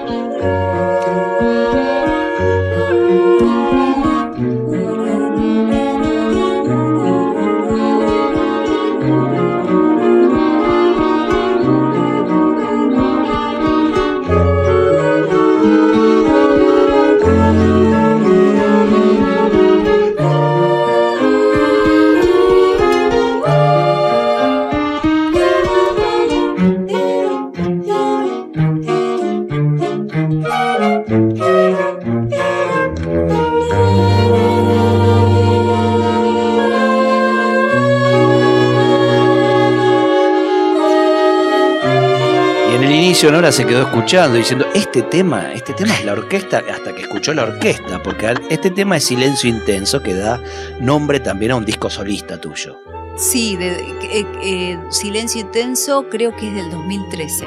Nora 43.32 43.50
se 43.50 43.66
quedó 43.66 43.82
escuchando 43.82 44.38
diciendo, 44.38 44.66
este 44.74 45.02
tema, 45.02 45.52
este 45.52 45.72
tema 45.72 45.94
es 45.94 46.04
la 46.04 46.12
orquesta, 46.12 46.62
hasta 46.72 46.94
que 46.94 47.02
escuchó 47.02 47.34
la 47.34 47.42
orquesta, 47.42 48.02
porque 48.02 48.32
este 48.50 48.70
tema 48.70 48.96
es 48.98 49.04
Silencio 49.04 49.50
Intenso, 49.50 50.02
que 50.02 50.14
da 50.14 50.40
nombre 50.80 51.18
también 51.18 51.52
a 51.52 51.56
un 51.56 51.64
disco 51.64 51.90
solista 51.90 52.40
tuyo. 52.40 52.78
Sí, 53.16 53.56
de, 53.56 53.72
eh, 53.72 54.26
eh, 54.42 54.78
Silencio 54.90 55.40
Intenso 55.40 56.06
creo 56.08 56.36
que 56.36 56.48
es 56.48 56.54
del 56.54 56.70
2013. 56.70 57.46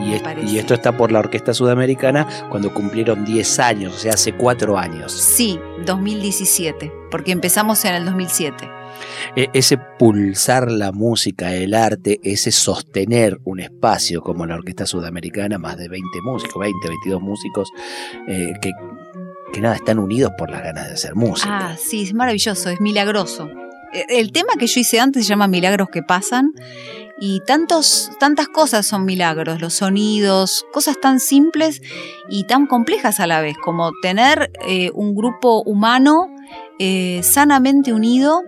Y, 0.00 0.50
y, 0.50 0.58
esto 0.58 0.74
está 0.74 0.96
por 0.96 1.12
la 1.12 1.20
Orquesta 1.20 1.54
Sudamericana 1.54 2.26
cuando 2.50 2.74
cumplieron 2.74 3.24
10 3.24 3.58
años, 3.60 3.94
o 3.94 3.98
sea, 3.98 4.14
hace 4.14 4.34
4 4.34 4.76
años. 4.76 5.12
Sí, 5.12 5.60
2017, 5.86 6.92
porque 7.10 7.32
empezamos 7.32 7.84
en 7.84 7.94
el 7.94 8.04
2007. 8.04 8.68
E, 9.36 9.48
ese 9.52 9.78
pulsar 10.02 10.68
la 10.68 10.90
música, 10.90 11.54
el 11.54 11.74
arte, 11.74 12.18
ese 12.24 12.50
sostener 12.50 13.38
un 13.44 13.60
espacio 13.60 14.20
como 14.20 14.44
la 14.46 14.56
Orquesta 14.56 14.84
Sudamericana, 14.84 15.58
más 15.58 15.76
de 15.76 15.88
20 15.88 16.20
músicos, 16.24 16.60
20, 16.60 16.88
22 16.88 17.22
músicos, 17.22 17.70
eh, 18.26 18.52
que, 18.60 19.60
nada, 19.60 19.76
están 19.76 20.00
unidos 20.00 20.32
por 20.36 20.50
las 20.50 20.64
ganas 20.64 20.88
de 20.88 20.94
hacer 20.94 21.14
música. 21.14 21.56
Ah, 21.56 21.76
sí, 21.78 22.02
es 22.02 22.14
maravilloso, 22.14 22.68
es 22.70 22.80
milagroso. 22.80 23.48
El 24.08 24.32
tema 24.32 24.54
que 24.58 24.66
yo 24.66 24.80
hice 24.80 24.98
antes 24.98 25.24
se 25.24 25.28
llama 25.28 25.46
Milagros 25.46 25.88
que 25.88 26.02
pasan 26.02 26.50
y 27.20 27.38
tantos, 27.46 28.10
tantas 28.18 28.48
cosas 28.48 28.84
son 28.84 29.04
milagros, 29.04 29.60
los 29.60 29.74
sonidos, 29.74 30.66
cosas 30.72 31.00
tan 31.00 31.20
simples 31.20 31.80
y 32.28 32.42
tan 32.48 32.66
complejas 32.66 33.20
a 33.20 33.28
la 33.28 33.40
vez, 33.40 33.56
como 33.56 33.92
tener 34.02 34.50
eh, 34.66 34.90
un 34.94 35.14
grupo 35.14 35.62
humano 35.62 36.26
eh, 36.80 37.20
sanamente 37.22 37.92
unido, 37.92 38.42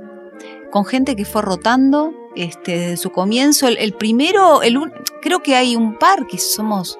con 0.74 0.84
gente 0.84 1.14
que 1.14 1.24
fue 1.24 1.40
rotando 1.40 2.12
este, 2.34 2.76
desde 2.76 2.96
su 2.96 3.10
comienzo. 3.10 3.68
El, 3.68 3.92
primero, 3.92 4.64
el, 4.64 4.76
creo 5.22 5.40
que 5.40 5.54
hay 5.54 5.76
un 5.76 6.00
par 6.00 6.26
que 6.26 6.36
somos 6.36 6.98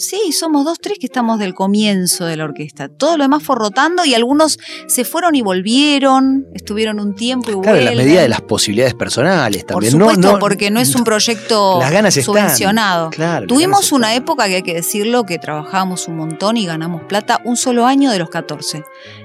Sí, 0.00 0.32
somos 0.32 0.64
dos, 0.64 0.78
tres 0.80 0.98
que 0.98 1.04
estamos 1.06 1.38
del 1.38 1.52
comienzo 1.52 2.24
de 2.24 2.34
la 2.38 2.44
orquesta. 2.44 2.88
Todo 2.88 3.18
lo 3.18 3.24
demás 3.24 3.42
fue 3.42 3.54
rotando 3.56 4.02
y 4.06 4.14
algunos 4.14 4.58
se 4.86 5.04
fueron 5.04 5.34
y 5.34 5.42
volvieron, 5.42 6.46
estuvieron 6.54 6.98
un 7.00 7.14
tiempo 7.14 7.50
y 7.50 7.60
Claro, 7.60 7.76
en 7.76 7.84
la 7.84 7.90
medida 7.92 8.22
de 8.22 8.28
las 8.30 8.40
posibilidades 8.40 8.94
personales 8.94 9.66
también. 9.66 9.98
Por 9.98 10.14
supuesto, 10.14 10.38
porque 10.38 10.70
no 10.70 10.80
es 10.80 10.94
un 10.94 11.04
proyecto 11.04 11.80
subvencionado. 12.22 13.10
Tuvimos 13.46 13.92
una 13.92 14.14
época 14.14 14.48
que 14.48 14.56
hay 14.56 14.62
que 14.62 14.72
decirlo 14.72 15.24
que 15.24 15.38
trabajábamos 15.38 16.08
un 16.08 16.16
montón 16.16 16.56
y 16.56 16.64
ganamos 16.64 17.02
plata 17.04 17.42
un 17.44 17.58
solo 17.58 17.84
año 17.84 18.10
de 18.10 18.18
los 18.18 18.30
14. 18.30 18.82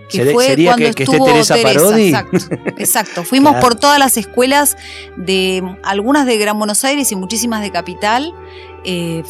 Que 0.10 0.26
fue 0.26 0.58
cuando 0.66 0.88
estuvo 0.88 1.26
Teresa, 1.26 1.56
Parodi? 1.64 2.10
Exacto, 2.10 2.38
exacto. 2.78 3.24
Fuimos 3.24 3.56
por 3.56 3.76
todas 3.76 3.98
las 3.98 4.18
escuelas 4.18 4.76
de 5.16 5.64
algunas 5.84 6.26
de 6.26 6.38
Gran 6.38 6.58
Buenos 6.58 6.84
Aires 6.84 7.12
y 7.14 7.16
muchísimas 7.16 7.62
de 7.62 7.72
Capital. 7.72 8.34
Eh, 8.84 9.24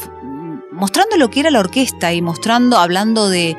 mostrando 0.76 1.18
lo 1.18 1.30
que 1.30 1.40
era 1.40 1.52
la 1.52 1.60
orquesta 1.60 2.14
y 2.14 2.22
mostrando, 2.22 2.78
hablando 2.78 3.30
de, 3.30 3.58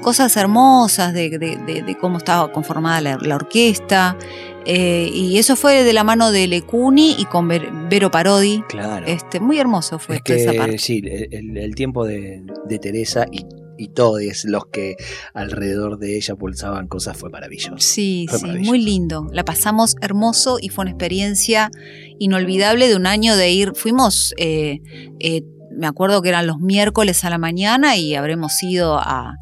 cosas 0.00 0.36
hermosas, 0.36 1.12
de, 1.12 1.96
cómo 2.00 2.18
estaba 2.18 2.52
conformada 2.52 3.18
la, 3.18 3.34
orquesta. 3.34 4.16
Eh, 4.64 5.10
y 5.12 5.38
eso 5.38 5.56
fue 5.56 5.82
de 5.82 5.92
la 5.94 6.04
mano 6.04 6.30
de 6.30 6.46
Lecuni 6.46 7.16
y 7.18 7.24
con 7.24 7.48
Vero 7.48 8.10
Parodi. 8.10 8.62
Claro. 8.68 9.06
Este, 9.06 9.40
muy 9.40 9.58
hermoso 9.58 9.98
fue 9.98 10.20
esa 10.24 10.52
parte. 10.52 10.78
Sí, 10.78 11.02
el, 11.04 11.74
tiempo 11.74 12.04
de, 12.04 12.42
Teresa 12.80 13.26
y, 13.32 13.46
y 13.78 13.88
todos 13.88 14.20
los 14.44 14.66
que 14.66 14.96
alrededor 15.32 15.98
de 15.98 16.16
ella 16.16 16.34
pulsaban 16.34 16.86
cosas 16.86 17.16
fue 17.16 17.30
maravilloso. 17.30 17.78
Sí, 17.78 18.26
sí, 18.30 18.46
muy 18.58 18.82
lindo. 18.82 19.26
La 19.32 19.44
pasamos 19.44 19.96
hermoso 20.02 20.58
y 20.60 20.68
fue 20.68 20.82
una 20.82 20.90
experiencia 20.90 21.70
inolvidable 22.18 22.88
de 22.88 22.96
un 22.96 23.06
año 23.06 23.36
de 23.36 23.50
ir. 23.50 23.72
Fuimos. 23.74 24.34
Eh, 24.36 24.80
eh, 25.20 25.42
me 25.70 25.86
acuerdo 25.86 26.22
que 26.22 26.28
eran 26.28 26.46
los 26.46 26.58
miércoles 26.58 27.24
a 27.24 27.30
la 27.30 27.38
mañana 27.38 27.96
y 27.96 28.14
habremos 28.14 28.62
ido 28.62 28.98
a, 28.98 29.38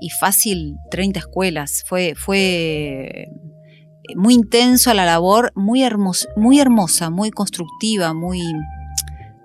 y 0.00 0.10
fácil 0.10 0.76
30 0.90 1.20
escuelas. 1.20 1.84
Fue, 1.86 2.14
fue 2.16 3.28
muy 4.16 4.34
intenso 4.34 4.92
la 4.94 5.04
labor, 5.04 5.52
muy, 5.54 5.84
muy 6.36 6.60
hermosa, 6.60 7.10
muy 7.10 7.30
constructiva, 7.30 8.14
muy... 8.14 8.40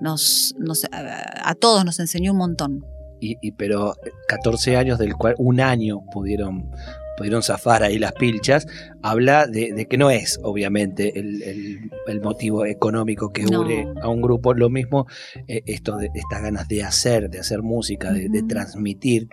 Nos, 0.01 0.53
a, 0.91 1.55
todos 1.55 1.83
nos 1.85 1.99
enseñó 1.99 2.33
un 2.33 2.37
montón. 2.37 2.85
Y, 3.19 3.51
pero 3.53 3.95
14 4.27 4.75
años 4.77 4.99
del 4.99 5.15
cual 5.15 5.33
un 5.39 5.61
año 5.61 6.01
pudieron 6.11 6.69
pudieron 7.17 7.43
zafar 7.43 7.83
ahí 7.83 7.97
las 7.97 8.13
pilchas, 8.13 8.67
habla 9.01 9.47
de, 9.47 9.87
que 9.89 9.97
no 9.97 10.09
es, 10.09 10.39
obviamente, 10.43 11.17
el, 11.19 12.21
motivo 12.21 12.65
económico 12.65 13.31
que 13.31 13.45
une 13.45 13.87
a 14.01 14.09
un 14.09 14.21
grupo. 14.21 14.53
Lo 14.53 14.69
mismo, 14.69 15.05
eh, 15.47 15.61
esto 15.65 15.97
de 15.97 16.09
estas 16.13 16.41
ganas 16.41 16.67
de 16.67 16.83
hacer, 16.83 17.29
de 17.29 17.39
hacer 17.39 17.61
música, 17.61 18.11
de, 18.11 18.43
transmitir 18.43 19.27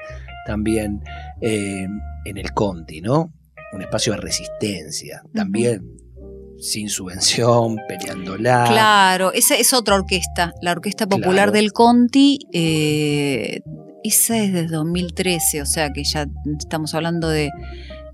también 0.46 1.02
eh, 1.40 1.86
en 2.24 2.36
el 2.36 2.52
Conti, 2.52 3.00
¿no? 3.00 3.32
Un 3.72 3.82
espacio 3.82 4.12
de 4.12 4.20
resistencia. 4.20 5.22
También 5.32 6.02
sin 6.62 6.88
subvención, 6.88 7.76
peleándola. 7.88 8.64
Claro, 8.68 9.32
esa 9.32 9.56
es 9.56 9.72
otra 9.72 9.96
orquesta, 9.96 10.52
la 10.62 10.72
Orquesta 10.72 11.08
Popular 11.08 11.50
del 11.50 11.72
Conti. 11.72 12.38
Eh, 12.52 13.60
esa 14.04 14.38
es 14.38 14.52
desde 14.52 14.76
2013, 14.76 15.62
o 15.62 15.66
sea 15.66 15.92
que 15.92 16.04
ya 16.04 16.26
estamos 16.58 16.94
hablando 16.94 17.28
de 17.28 17.50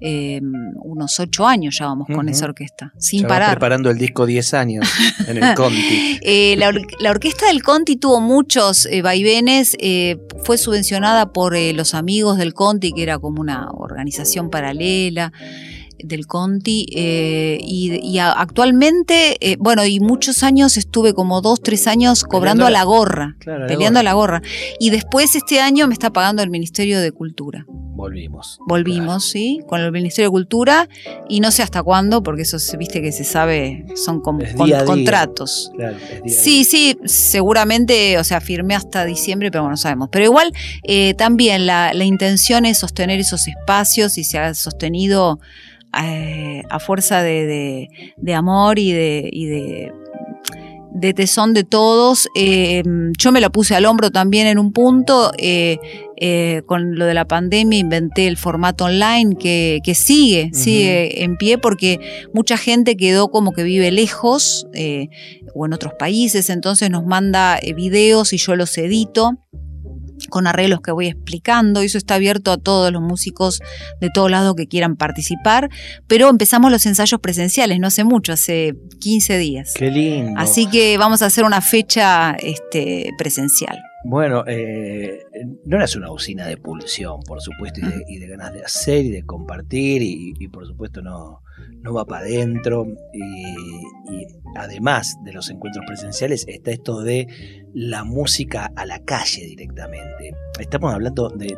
em, 0.01 0.53
unos 0.83 1.19
ocho 1.19 1.47
años 1.47 1.77
ya 1.79 1.87
vamos 1.87 2.07
con 2.13 2.29
esa 2.29 2.47
orquesta, 2.47 2.93
sin 2.99 3.27
parar. 3.27 3.51
preparando 3.51 3.91
el 3.91 3.99
disco 3.99 4.27
10 4.27 4.55
años 4.55 4.89
en 5.27 5.43
el 5.43 5.55
Conti. 5.55 6.19
Eh, 6.31 6.57
la, 6.57 7.11
orquesta 7.11 7.47
del 7.47 7.63
Conti 7.63 7.97
tuvo 7.97 8.21
muchos 8.21 8.87
eh, 8.87 9.03
vaivenes, 9.03 9.77
eh, 9.79 10.19
fue 10.45 10.59
subvencionada 10.59 11.33
por 11.33 11.57
los 11.57 11.95
amigos 11.95 12.39
del 12.39 12.55
Conti, 12.55 12.93
que 12.93 13.03
era 13.03 13.19
como 13.19 13.41
una 13.41 13.71
organización 13.71 14.51
paralela 14.51 15.33
del 16.03 16.27
Conti 16.27 16.87
eh, 16.95 17.59
y, 17.61 18.19
actualmente, 18.19 19.37
eh, 19.41 19.57
bueno, 19.59 19.85
y 19.85 20.01
muchos 20.01 20.43
años 20.43 20.77
estuve 20.77 21.15
como 21.15 21.41
dos, 21.41 21.61
tres 21.63 21.87
años 21.87 22.25
cobrando 22.25 22.67
a 22.67 22.71
la 22.71 22.85
gorra, 22.85 23.37
peleando 23.45 24.01
a 24.01 24.03
la 24.03 24.13
gorra. 24.13 24.43
Y 24.79 24.91
después 24.91 25.35
este 25.35 25.61
año 25.61 25.87
me 25.87 25.93
está 25.95 26.11
pagando 26.11 26.43
el 26.43 26.51
Ministerio 26.51 27.01
de 27.01 27.13
Cultura. 27.13 27.67
Volvimos. 27.99 28.61
Volvimos, 28.65 29.25
sí, 29.25 29.61
con 29.67 29.81
el 29.81 29.91
Ministerio 29.91 30.29
de 30.29 30.31
Cultura 30.31 30.89
y 31.29 31.41
no 31.41 31.51
sé 31.51 31.65
hasta 31.65 31.83
cuándo, 31.83 32.23
porque 32.23 32.43
eso 32.43 32.57
viste 32.79 33.03
que 33.03 33.11
se 33.11 33.25
sabe, 33.25 33.87
son 33.97 34.21
con, 34.21 34.39
contratos. 34.87 35.73
sí, 36.25 36.63
sí, 36.63 36.97
seguramente, 37.05 38.17
o 38.19 38.23
sea, 38.23 38.41
firmé 38.41 38.77
hasta 38.77 39.05
diciembre, 39.05 39.51
pero 39.51 39.63
bueno, 39.63 39.73
no 39.73 39.77
sabemos. 39.77 40.11
Pero 40.13 40.27
igual 40.27 40.53
eh, 40.85 41.15
también 41.15 41.67
la, 41.67 41.93
la 41.93 42.05
intención 42.05 42.67
es 42.67 42.79
sostener 42.79 43.19
esos 43.19 43.49
espacios 43.49 44.17
y 44.17 44.23
se 44.23 44.39
ha 44.39 44.55
sostenido 44.55 45.41
eh, 45.97 46.63
a 46.69 46.79
fuerza 46.81 47.23
de, 47.23 47.89
amor 48.35 48.79
y 48.79 48.93
de, 48.93 49.93
de, 50.93 51.15
tesón 51.15 51.55
de 51.55 51.65
todos. 51.65 52.29
Eh, 52.35 52.83
yo 53.19 53.33
me 53.33 53.41
la 53.41 53.51
puse 53.51 53.75
al 53.75 53.87
hombro 53.87 54.11
también 54.11 54.47
en 54.47 54.59
un 54.59 54.73
punto. 54.73 55.33
Eh, 55.39 55.79
con 56.67 56.97
lo 56.97 57.07
de 57.07 57.15
la 57.15 57.27
pandemia 57.27 57.79
inventé 57.79 58.27
el 58.27 58.37
formato 58.37 58.87
online 58.87 59.37
que, 59.37 59.95
sigue, 59.95 60.51
sigue 60.53 61.23
en 61.23 61.37
pie 61.37 61.59
porque 61.59 62.01
mucha 62.35 62.57
gente 62.57 62.97
quedó 62.97 63.31
como 63.31 63.53
que 63.53 63.63
vive 63.63 63.93
lejos 63.93 64.67
o 65.55 65.67
en 65.67 65.73
otros 65.73 65.95
países, 65.97 66.51
entonces 66.51 66.91
nos 66.91 67.07
manda 67.07 67.61
videos 67.77 68.33
y 68.33 68.37
yo 68.39 68.57
los 68.57 68.77
edito 68.79 69.39
con 70.29 70.47
arreglos 70.47 70.81
que 70.81 70.93
voy 70.93 71.09
explicando. 71.09 71.81
Eso 71.81 71.99
está 71.99 72.15
abierto 72.15 72.53
a 72.53 72.59
todos 72.59 72.93
los 72.93 73.03
músicos 73.03 73.61
de 74.01 74.11
todos 74.11 74.31
lados 74.31 74.55
que 74.57 74.67
quieran 74.67 74.97
participar. 74.97 75.69
Pero 76.07 76.29
empezamos 76.29 76.71
los 76.71 76.85
ensayos 76.87 77.21
presenciales, 77.21 77.79
no 77.79 77.87
hace 77.87 78.05
mucho, 78.05 78.33
hace 78.33 78.75
15 79.01 79.39
días. 79.39 79.75
Qué 79.77 79.91
lindo. 79.91 80.41
Así 80.41 80.69
que 80.69 80.99
vamos 80.99 81.23
a 81.23 81.27
hacer 81.27 81.45
una 81.45 81.61
fecha 81.61 82.37
este, 82.41 83.11
presencial. 83.19 83.79
Bueno, 84.05 84.45
eh, 84.47 85.25
no 85.65 85.77
eras 85.77 85.97
una 85.97 86.11
usina 86.11 86.47
de 86.47 86.57
pulsión, 86.57 87.21
por 87.27 87.43
supuesto, 87.43 87.81
y 88.07 88.19
de, 88.19 88.27
ganas 88.29 88.53
de 88.53 88.65
hacer 88.65 89.05
y 89.05 89.11
de 89.11 89.25
compartir, 89.25 90.03
y, 90.03 90.49
por 90.49 90.67
supuesto 90.67 91.03
no, 91.03 91.43
no 91.83 91.95
va 91.95 92.05
para 92.05 92.25
adentro. 92.25 92.87
y 93.13 94.27
además 94.59 95.17
de 95.23 95.33
los 95.33 95.51
encuentros 95.51 95.85
presenciales, 95.87 96.45
está 96.49 96.71
esto 96.71 97.03
de 97.03 97.27
la 97.75 98.05
música 98.05 98.71
a 98.75 98.87
la 98.87 99.01
calle 99.01 99.47
directamente. 99.47 100.33
Estamos 100.59 100.93
hablando 100.93 101.29
de, 101.31 101.57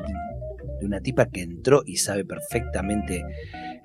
una 0.83 1.01
tipa 1.01 1.27
que 1.27 1.43
entró 1.43 1.83
y 1.85 1.97
sabe 1.97 2.25
perfectamente 2.25 3.25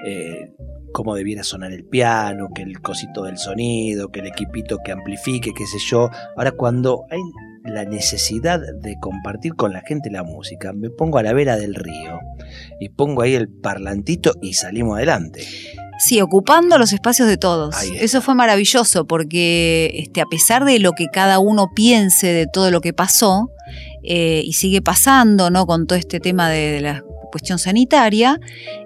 eh, 0.06 0.54
cómo 0.94 1.16
debiera 1.16 1.44
sonar 1.44 1.72
el 1.74 1.84
piano, 1.86 2.50
que 2.54 2.62
el 2.62 2.80
cosito 2.82 3.24
del 3.24 3.38
sonido, 3.38 4.10
que 4.10 4.22
el 4.22 4.28
equipito 4.28 4.80
que 4.84 4.92
amplifique, 4.92 5.52
qué 5.56 5.66
sé 5.66 5.78
yo. 5.80 6.10
Ahora 6.38 6.52
cuando 6.52 7.06
hay 7.10 7.20
la 7.66 7.84
necesidad 7.84 8.60
de 8.60 8.96
compartir 9.02 9.56
con 9.56 9.74
la 9.74 9.82
gente 9.82 10.10
la 10.12 10.24
música, 10.24 10.72
me 10.72 10.90
pongo 10.90 11.18
a 11.18 11.24
la 11.24 11.34
vera 11.34 11.58
del 11.58 11.76
río 11.76 12.20
y 12.80 12.90
pongo 12.90 13.24
ahí 13.24 13.34
el 13.34 13.50
parlantito 13.50 14.34
y 14.42 14.54
salimos 14.54 14.98
adelante. 14.98 15.42
Sí, 16.00 16.22
ocupando 16.22 16.78
los 16.78 16.94
espacios 16.94 17.28
de 17.28 17.38
todos. 17.38 17.76
Eso 18.00 18.22
fue 18.22 18.36
maravilloso 18.36 19.06
porque 19.06 19.92
este, 19.96 20.22
a 20.22 20.26
pesar 20.26 20.66
de 20.66 20.80
lo 20.80 20.92
que 20.92 21.08
cada 21.08 21.40
uno 21.40 21.72
piense 21.74 22.28
de 22.28 22.48
todo 22.48 22.72
lo 22.72 22.82
que 22.82 22.94
pasó, 22.94 23.52
eh, 24.08 24.44
y 24.46 24.54
sigue 24.54 24.82
pasando, 24.84 25.50
¿no? 25.50 25.66
Con 25.66 25.88
todo 25.88 25.98
este 25.98 26.20
tema 26.20 26.48
de, 26.50 26.80
la 26.80 27.04
cuestión 27.32 27.60
sanitaria, 27.60 28.40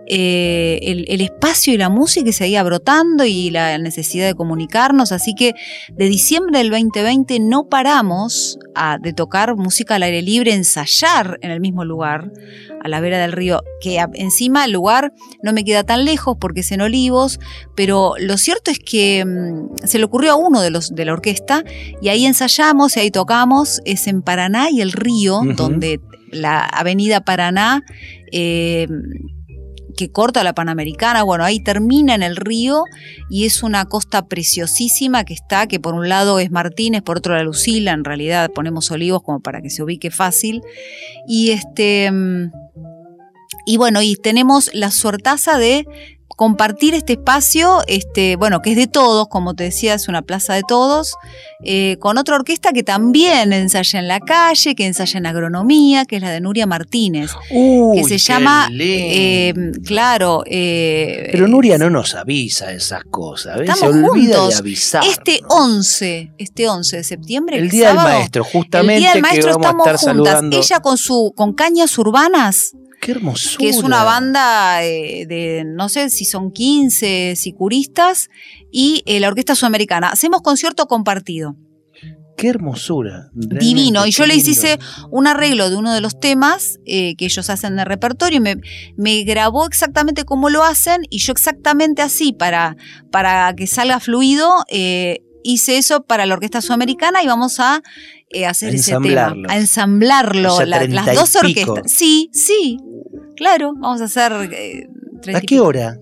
eh, 0.08 0.80
el, 0.82 1.22
espacio 1.22 1.74
y 1.74 1.78
la 1.78 1.90
música 1.90 2.32
seguía 2.32 2.64
brotando 2.64 3.26
y 3.26 3.52
la 3.52 3.78
necesidad 3.78 4.26
de 4.26 4.34
comunicarnos, 4.34 5.12
así 5.12 5.34
que 5.36 5.54
de 5.92 6.06
diciembre 6.10 6.58
del 6.58 6.70
2020 6.70 7.40
no 7.40 7.68
paramos 7.70 8.58
de 9.02 9.14
tocar 9.14 9.56
música 9.56 9.96
al 9.96 10.04
aire 10.04 10.22
libre, 10.22 10.54
ensayar 10.54 11.38
en 11.42 11.52
el 11.52 11.60
mismo 11.60 11.84
lugar, 11.84 12.32
a 12.82 12.88
la 12.88 13.02
vera 13.02 13.20
del 13.20 13.34
río, 13.34 13.62
que 13.82 14.04
encima 14.14 14.66
el 14.66 14.72
lugar 14.72 15.14
no 15.44 15.54
me 15.54 15.64
queda 15.64 15.84
tan 15.84 16.06
lejos 16.06 16.38
porque 16.40 16.62
es 16.62 16.72
en 16.72 16.82
Olivos, 16.82 17.40
pero 17.76 18.14
lo 18.20 18.38
cierto 18.38 18.72
es 18.72 18.80
que 18.80 19.26
mm, 19.26 19.86
se 19.86 20.00
le 20.00 20.06
ocurrió 20.06 20.32
a 20.32 20.36
uno 20.36 20.62
de 20.62 20.70
los 20.70 20.96
de 20.96 21.06
la 21.06 21.14
orquesta 21.14 21.64
y 22.02 22.10
ahí 22.10 22.26
ensayamos 22.26 22.96
y 22.96 23.02
ahí 23.02 23.12
tocamos, 23.12 23.82
es 23.86 24.08
en 24.08 24.22
Paraná 24.22 24.70
y 24.72 24.82
el 24.82 24.92
río, 24.92 25.42
donde 25.56 26.00
la 26.32 26.64
avenida 26.64 27.22
Paraná 27.22 27.84
eh, 28.32 28.88
que 29.98 30.12
corta 30.12 30.44
la 30.44 30.54
Panamericana, 30.54 31.24
bueno, 31.24 31.44
ahí 31.44 31.60
termina 31.62 32.16
en 32.16 32.24
el 32.24 32.38
río 32.38 32.84
y 33.30 33.46
es 33.46 33.64
una 33.64 33.86
costa 33.86 34.28
preciosísima 34.28 35.26
que 35.26 35.34
está, 35.34 35.68
que 35.68 35.80
por 35.80 35.94
un 35.94 36.08
lado 36.08 36.40
es 36.40 36.52
Martínez, 36.52 37.02
por 37.02 37.18
otro 37.18 37.36
la 37.36 37.44
Lucila, 37.44 37.92
en 37.92 38.06
realidad 38.06 38.50
ponemos 38.54 38.92
olivos 38.92 39.22
como 39.24 39.42
para 39.42 39.62
que 39.62 39.70
se 39.70 39.84
ubique 39.84 40.10
fácil. 40.10 40.62
Y 41.28 41.52
este... 41.52 42.10
mm, 42.12 42.52
Y 43.66 43.78
bueno, 43.78 44.02
y 44.02 44.16
tenemos 44.16 44.72
la 44.74 44.90
suertaza 44.90 45.58
de 45.60 45.86
compartir 46.40 46.94
este 46.94 47.14
espacio, 47.14 47.82
este, 47.88 48.38
bueno, 48.38 48.62
que 48.62 48.70
es 48.72 48.78
de 48.78 48.88
todos, 48.88 49.28
como 49.28 49.56
te 49.56 49.66
decía, 49.66 49.94
es 49.96 50.08
una 50.08 50.22
plaza 50.22 50.54
de 50.54 50.62
todos, 50.66 51.16
eh, 51.66 51.98
con 52.00 52.18
otra 52.18 52.36
orquesta 52.38 52.72
que 52.72 52.82
también 52.82 53.52
ensaya 53.52 54.00
en 54.00 54.08
la 54.08 54.22
calle, 54.22 54.74
que 54.74 54.86
ensaya 54.86 55.18
en 55.18 55.26
agronomía, 55.26 56.06
que 56.06 56.16
es 56.16 56.22
la 56.22 56.32
de 56.32 56.40
Nuria 56.40 56.66
Martínez, 56.66 57.32
que 57.50 58.04
se 58.08 58.18
llama, 58.18 58.70
eh, 58.80 59.54
claro, 59.84 60.44
eh, 60.46 61.28
Pero 61.34 61.50
Nuria 61.50 61.78
no 61.78 61.90
nos 61.90 62.16
avisa 62.16 62.72
esas 62.72 63.04
cosas, 63.04 63.58
¿ves? 63.60 63.68
Se 63.68 63.74
Estamos 63.74 63.96
olvida 64.10 64.38
juntos. 64.38 64.54
de 64.54 64.60
avisar. 64.60 65.04
este 65.04 65.42
11, 65.50 66.32
este 66.38 66.70
11 66.70 66.96
de 66.96 67.04
septiembre, 67.04 67.58
El 67.58 67.70
que 67.70 67.76
Día 67.76 67.88
del 67.90 67.98
Maestro, 67.98 68.46
justamente 68.46 68.94
el 68.96 69.00
día 69.02 69.10
del 69.10 69.18
que 69.18 69.22
maestro 69.24 69.52
vamos 69.60 69.66
a 69.66 69.70
estamos 69.72 69.88
estar 69.88 70.14
juntas, 70.16 70.32
saludando. 70.32 70.58
ella 70.58 70.80
con 70.80 70.98
su 70.98 71.34
con 71.36 71.52
cañas 71.52 71.98
urbanas, 71.98 72.72
Qué 73.02 73.12
hermosura. 73.12 73.58
que 73.58 73.70
es 73.70 73.78
una 73.78 74.04
banda 74.04 74.84
eh, 74.84 75.26
de, 75.28 75.64
no 75.66 75.90
sé 75.90 76.10
si 76.10 76.26
son 76.26 76.52
15 76.52 77.36
sicuristas, 77.36 78.30
y 78.72 79.04
eh, 79.06 79.20
la 79.20 79.30
Orquesta 79.30 79.56
Sudamericana. 79.56 80.10
Hacemos 80.10 80.42
concierto 80.42 80.88
compartido. 80.88 81.56
Qué 82.40 82.48
hermosura. 82.48 83.30
Divino. 83.34 84.06
Y 84.06 84.12
yo 84.12 84.26
les 84.26 84.48
hice 84.48 84.80
un 85.12 85.28
arreglo 85.28 85.70
de 85.70 85.76
uno 85.76 85.94
de 85.94 86.00
los 86.00 86.22
temas 86.22 86.80
eh, 86.86 87.16
que 87.18 87.26
ellos 87.26 87.50
hacen 87.50 87.76
de 87.76 87.84
repertorio 87.84 88.38
y 88.38 88.40
me, 88.40 88.56
me 88.96 89.24
grabó 89.24 89.66
exactamente 89.66 90.24
cómo 90.24 90.50
lo 90.50 90.64
hacen 90.64 91.02
y 91.10 91.20
yo 91.20 91.34
exactamente 91.34 92.02
así 92.02 92.32
para, 92.32 92.78
para 93.12 93.54
que 93.56 93.68
salga 93.68 94.00
fluido. 94.00 94.64
eh, 94.70 95.22
hice 95.44 95.78
eso 95.78 96.04
para 96.04 96.26
la 96.26 96.36
Orquesta 96.36 96.62
Sudamericana 96.62 97.24
y 97.24 97.28
vamos 97.28 97.60
a 97.60 97.82
eh, 98.30 98.46
hacer 98.46 98.76
ese 98.76 98.96
tema, 99.02 99.36
a 99.48 99.58
ensamblarlo, 99.58 100.54
O 100.54 100.58
sea, 100.58 100.66
la- 100.66 100.78
treinta 100.80 101.04
las 101.06 101.16
dos 101.16 101.36
orquestas. 101.36 101.92
Sí, 101.92 102.30
sí, 102.34 102.78
claro, 103.36 103.74
vamos 103.78 104.02
a 104.02 104.06
hacer... 104.06 104.32
eh, 104.54 104.88
¿A 105.36 105.42
qué 105.42 105.60
hora? 105.60 105.98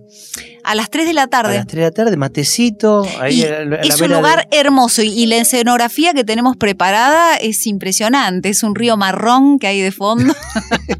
A 0.64 0.76
las 0.76 0.90
3 0.90 1.08
de 1.08 1.14
la 1.14 1.24
A 1.24 1.28
tarde. 1.28 1.56
las 1.56 1.68
3 1.68 1.76
de 1.78 1.82
la 1.84 1.92
tarde, 1.92 2.18
matecito. 2.18 3.06
Ahí 3.22 3.40
Y 3.42 3.46
a 3.46 3.64
la- 3.64 3.78
a 3.78 3.80
la 3.80 3.82
es 3.82 4.02
un 4.02 4.10
de- 4.10 4.16
lugar 4.16 4.48
hermoso 4.52 5.02
y, 5.02 5.08
y 5.08 5.26
la 5.26 5.38
escenografía 5.38 6.14
que 6.14 6.26
tenemos 6.26 6.58
preparada 6.58 7.38
es 7.38 7.66
impresionante. 7.68 8.50
Es 8.50 8.64
un 8.64 8.76
río 8.76 8.98
marrón 8.98 9.60
que 9.60 9.68
hay 9.68 9.82
de 9.82 9.92
fondo. 9.92 10.34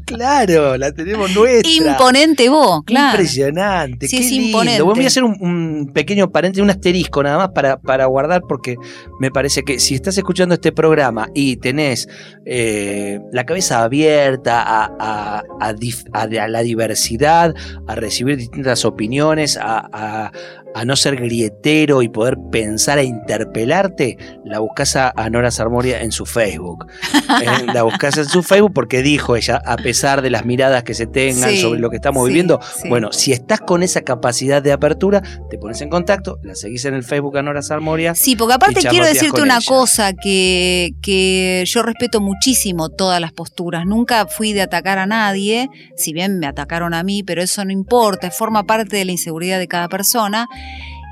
Claro, 0.04 0.76
la 0.78 0.90
tenemos 0.92 1.30
nuestra. 1.34 1.70
Imponente 1.70 2.48
vos, 2.48 2.82
claro. 2.84 3.10
Impresionante. 3.18 4.08
Sí, 4.08 4.16
qué 4.18 4.24
es 4.24 4.30
lindo. 4.30 4.46
imponente. 4.46 4.82
Voy 4.82 5.04
a 5.04 5.06
hacer 5.06 5.22
un, 5.22 5.36
un 5.40 5.90
pequeño 5.92 6.30
paréntesis, 6.30 6.62
un 6.62 6.70
asterisco 6.70 7.22
nada 7.22 7.36
más 7.36 7.48
para, 7.50 7.76
para 7.78 8.06
guardar, 8.06 8.40
porque 8.48 8.76
me 9.20 9.30
parece 9.30 9.62
que 9.64 9.78
si 9.78 9.94
estás 9.94 10.16
escuchando 10.16 10.54
este 10.54 10.72
programa 10.72 11.28
y 11.34 11.56
tenés 11.58 12.08
eh, 12.46 13.20
la 13.32 13.44
cabeza 13.44 13.82
abierta 13.82 14.62
a, 14.62 14.84
a- 14.98 15.42
a 15.60 15.74
a- 16.14 16.22
a 16.22 16.48
la 16.48 16.60
diversidad, 16.62 17.54
a 17.86 17.94
recibir 18.08 18.36
distintas 18.36 18.84
opiniones, 18.84 19.56
a, 19.56 19.88
a- 19.92 20.32
a 20.74 20.84
no 20.84 20.96
ser 20.96 21.16
grietero 21.16 22.02
y 22.02 22.08
poder 22.08 22.36
pensar 22.50 22.98
e 22.98 23.04
interpelarte, 23.04 24.16
la 24.44 24.58
buscas 24.58 24.96
a, 24.96 25.12
Nora 25.30 25.50
Sarmoria 25.50 26.02
en 26.02 26.12
su 26.12 26.26
Facebook. 26.26 26.86
Eh, 27.28 27.66
la 27.72 27.82
buscas 27.82 28.16
en 28.16 28.24
su 28.24 28.42
Facebook 28.42 28.72
porque 28.72 29.02
dijo 29.02 29.36
ella, 29.36 29.60
a 29.64 29.76
pesar 29.76 30.22
de 30.22 30.30
las 30.30 30.46
miradas 30.46 30.82
que 30.82 30.94
se 30.94 31.06
tengan 31.06 31.50
Sí, 31.50 31.60
sobre 31.60 31.78
lo 31.78 31.90
que 31.90 31.96
estamos 31.96 32.24
sí, 32.24 32.28
viviendo, 32.28 32.58
sí. 32.62 32.88
bueno, 32.88 33.12
si 33.12 33.32
estás 33.32 33.60
con 33.60 33.82
esa 33.82 34.00
capacidad 34.00 34.62
de 34.62 34.72
apertura, 34.72 35.22
te 35.50 35.58
pones 35.58 35.80
en 35.82 35.90
contacto, 35.90 36.38
la 36.42 36.54
seguís 36.54 36.86
en 36.86 36.94
el 36.94 37.04
Facebook 37.04 37.36
a 37.36 37.42
Nora 37.42 37.60
Sarmoria. 37.62 38.14
Sí, 38.14 38.34
porque 38.34 38.54
aparte 38.54 38.80
quiero 38.80 39.06
decirte 39.06 39.42
una 39.42 39.58
ella. 39.58 39.66
cosa, 39.68 40.12
que, 40.14 40.94
que 41.02 41.64
yo 41.66 41.82
respeto 41.82 42.20
muchísimo 42.20 42.88
todas 42.88 43.20
las 43.20 43.32
posturas. 43.32 43.84
Nunca 43.84 44.26
fui 44.26 44.54
de 44.54 44.62
atacar 44.62 44.98
a 44.98 45.06
nadie, 45.06 45.68
si 45.96 46.12
bien 46.12 46.38
me 46.38 46.46
atacaron 46.46 46.94
a 46.94 47.02
mí, 47.02 47.22
pero 47.22 47.42
eso 47.42 47.64
no 47.64 47.72
importa, 47.72 48.30
forma 48.30 48.64
parte 48.64 48.96
de 48.96 49.04
la 49.04 49.12
inseguridad 49.12 49.58
de 49.58 49.68
cada 49.68 49.88
persona. 49.88 50.46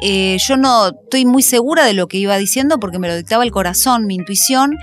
Eh, 0.03 0.37
yo 0.47 0.57
no 0.57 0.89
estoy 0.89 1.25
muy 1.25 1.43
segura 1.43 1.85
de 1.85 1.95
lo 1.95 2.07
que 2.07 2.19
iba 2.19 2.37
diciendo 2.37 2.79
porque 2.79 2.99
me 2.99 3.09
lo 3.09 3.17
dictaba 3.17 3.45
el 3.45 3.51
corazón, 3.51 4.07
mi 4.07 4.15
intuición, 4.15 4.77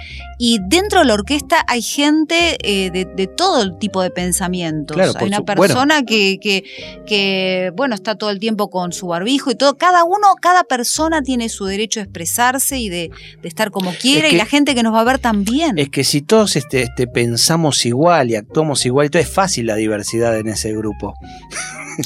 y 0.45 0.59
dentro 0.67 0.99
de 0.99 1.05
la 1.05 1.13
orquesta 1.13 1.63
hay 1.67 1.81
gente 1.81 2.57
eh, 2.63 2.91
de, 2.91 3.05
de 3.05 3.27
todo 3.27 3.77
tipo 3.77 4.01
de 4.01 4.09
pensamientos. 4.09 4.95
Claro, 4.95 5.13
hay 5.15 5.27
una 5.27 5.37
su- 5.37 5.45
persona 5.45 6.03
que, 6.03 6.37
que, 6.41 6.63
que, 7.07 7.71
bueno, 7.77 7.95
está 7.95 8.15
todo 8.15 8.29
el 8.29 8.39
tiempo 8.39 8.69
con 8.69 8.91
su 8.91 9.07
barbijo 9.07 9.51
y 9.51 9.55
todo. 9.55 9.77
Cada 9.77 10.03
uno, 10.03 10.27
cada 10.41 10.65
persona 10.65 11.21
tiene 11.21 11.47
su 11.47 11.63
derecho 11.65 12.01
a 12.01 12.03
expresarse 12.03 12.77
y 12.77 12.89
de, 12.89 13.09
de 13.41 13.47
estar 13.47 13.71
como 13.71 13.91
quiere, 13.93 14.29
que- 14.29 14.35
y 14.35 14.37
la 14.37 14.45
gente 14.45 14.75
que 14.75 14.83
nos 14.83 14.93
va 14.93 14.99
a 14.99 15.05
ver 15.05 15.19
también. 15.19 15.77
Es 15.79 15.87
que 15.89 16.03
si 16.03 16.21
todos 16.21 16.57
este, 16.57 16.81
este, 16.83 17.07
pensamos 17.07 17.85
igual 17.85 18.29
y 18.31 18.35
actuamos 18.35 18.85
igual, 18.85 19.05
entonces 19.05 19.29
es 19.29 19.33
fácil 19.35 19.67
la 19.67 19.75
diversidad 19.75 20.37
en 20.37 20.49
ese 20.49 20.73
grupo. 20.73 21.13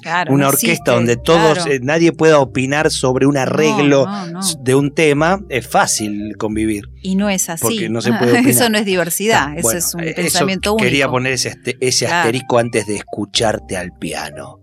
Claro, 0.02 0.32
Una 0.34 0.44
no 0.44 0.50
orquesta 0.50 0.68
existe, 0.72 0.92
donde 0.92 1.16
todos, 1.18 1.54
claro. 1.60 1.72
eh, 1.72 1.80
nadie 1.82 2.12
pueda 2.12 2.40
opinar 2.40 2.92
sobre 2.92 3.26
un 3.26 3.38
arreglo 3.38 4.06
No, 4.06 4.26
no, 4.28 4.32
no. 4.42 4.48
de 4.60 4.76
un 4.76 4.94
tema, 4.94 5.40
es 5.50 5.66
fácil 5.68 6.36
convivir. 6.38 6.90
Y 7.02 7.16
no 7.16 7.30
es 7.30 7.50
así. 7.50 7.62
Porque 7.62 7.88
no 7.90 8.02
se 8.02 8.10
puede 8.10 8.27
opinar. 8.27 8.27
Eso 8.48 8.70
no 8.70 8.78
es 8.78 8.86
diversidad, 8.86 9.54
eso 9.58 9.62
Bueno, 9.64 9.80
es 9.80 9.94
un 9.94 10.04
eh, 10.04 10.14
pensamiento 10.14 10.74
único. 10.74 10.84
Quería 10.86 11.10
poner 11.10 11.34
ese, 11.34 11.56
ese 11.80 12.06
Claro. 12.06 12.22
asterisco 12.22 12.60
antes 12.60 12.88
de 12.88 12.96
escucharte 12.98 13.78
al 13.78 13.92
piano. 13.98 14.60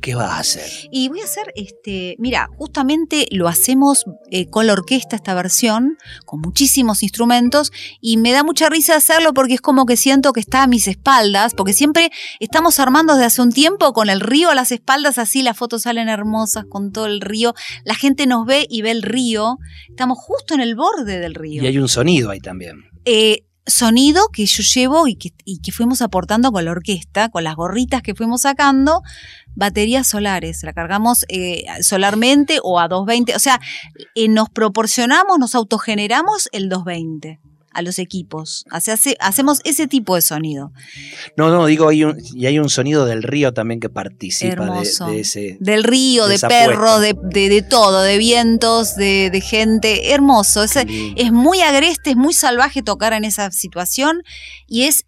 ¿Qué 0.00 0.14
vas 0.14 0.30
a 0.30 0.38
hacer? 0.38 0.88
Y 0.90 1.10
voy 1.10 1.20
a 1.20 1.24
hacer, 1.24 1.52
este, 1.56 2.16
mira, 2.18 2.48
justamente 2.56 3.26
lo 3.32 3.48
hacemos 3.48 4.06
eh, 4.30 4.46
con 4.48 4.66
la 4.66 4.72
orquesta 4.72 5.14
esta 5.14 5.34
versión, 5.34 5.98
con 6.24 6.40
muchísimos 6.40 7.02
instrumentos, 7.02 7.70
y 8.00 8.16
me 8.16 8.32
da 8.32 8.42
mucha 8.42 8.70
risa 8.70 8.96
hacerlo 8.96 9.34
porque 9.34 9.54
es 9.54 9.60
como 9.60 9.84
que 9.84 9.98
siento 9.98 10.32
que 10.32 10.40
está 10.40 10.62
a 10.62 10.66
mis 10.66 10.88
espaldas, 10.88 11.52
porque 11.54 11.74
siempre 11.74 12.10
estamos 12.38 12.80
armando 12.80 13.12
desde 13.12 13.26
hace 13.26 13.42
un 13.42 13.52
tiempo 13.52 13.92
con 13.92 14.08
el 14.08 14.20
río 14.20 14.48
a 14.48 14.54
las 14.54 14.72
espaldas, 14.72 15.18
así 15.18 15.42
las 15.42 15.58
fotos 15.58 15.82
salen 15.82 16.08
hermosas 16.08 16.64
con 16.66 16.92
todo 16.92 17.04
el 17.04 17.20
río, 17.20 17.54
la 17.84 17.94
gente 17.94 18.26
nos 18.26 18.46
ve 18.46 18.66
y 18.70 18.80
ve 18.80 18.92
el 18.92 19.02
río, 19.02 19.58
estamos 19.90 20.16
justo 20.18 20.54
en 20.54 20.60
el 20.62 20.76
borde 20.76 21.18
del 21.18 21.34
río. 21.34 21.62
Y 21.62 21.66
hay 21.66 21.78
un 21.78 21.88
sonido 21.88 22.30
ahí 22.30 22.40
también. 22.40 22.89
Eh, 23.04 23.44
sonido 23.66 24.28
que 24.32 24.46
yo 24.46 24.62
llevo 24.62 25.06
y 25.06 25.16
que, 25.16 25.32
que 25.62 25.72
fuimos 25.72 26.02
aportando 26.02 26.52
con 26.52 26.64
la 26.64 26.72
orquesta, 26.72 27.28
con 27.28 27.44
las 27.44 27.56
gorritas 27.56 28.02
que 28.02 28.14
fuimos 28.14 28.42
sacando, 28.42 29.02
baterías 29.54 30.06
solares, 30.06 30.62
la 30.62 30.72
cargamos 30.72 31.24
eh, 31.28 31.64
solarmente 31.82 32.58
o 32.62 32.80
a 32.80 32.88
220, 32.88 33.36
o 33.36 33.38
sea, 33.38 33.60
eh, 34.14 34.28
nos 34.28 34.48
proporcionamos, 34.50 35.38
nos 35.38 35.54
autogeneramos 35.54 36.48
el 36.52 36.68
220 36.68 37.40
a 37.72 37.82
los 37.82 37.98
equipos, 37.98 38.64
Hace- 38.70 38.92
hace- 38.92 39.16
hacemos 39.20 39.60
ese 39.64 39.86
tipo 39.86 40.14
de 40.16 40.22
sonido. 40.22 40.72
No, 41.36 41.50
no, 41.50 41.66
digo, 41.66 41.88
hay 41.88 42.04
un, 42.04 42.16
y 42.34 42.46
hay 42.46 42.58
un 42.58 42.68
sonido 42.68 43.06
del 43.06 43.22
río 43.22 43.52
también 43.54 43.78
que 43.80 43.88
participa 43.88 44.54
de, 45.06 45.20
ese. 45.20 45.56
Del 45.60 45.84
río, 45.84 46.26
de 46.26 46.34
de, 46.34 46.38
perro, 46.48 46.98
de, 47.00 47.14
de- 47.48 47.62
todo, 47.62 48.02
de 48.02 48.18
vientos, 48.18 48.96
de, 48.96 49.30
de 49.30 49.40
gente, 49.40 50.12
hermoso. 50.12 50.64
Es 50.64 51.32
muy 51.32 51.60
agreste, 51.60 52.10
es 52.10 52.16
muy 52.16 52.32
salvaje 52.32 52.82
tocar 52.82 53.12
en 53.12 53.24
esa 53.24 53.50
situación 53.52 54.22
y 54.66 54.82
es 54.82 55.04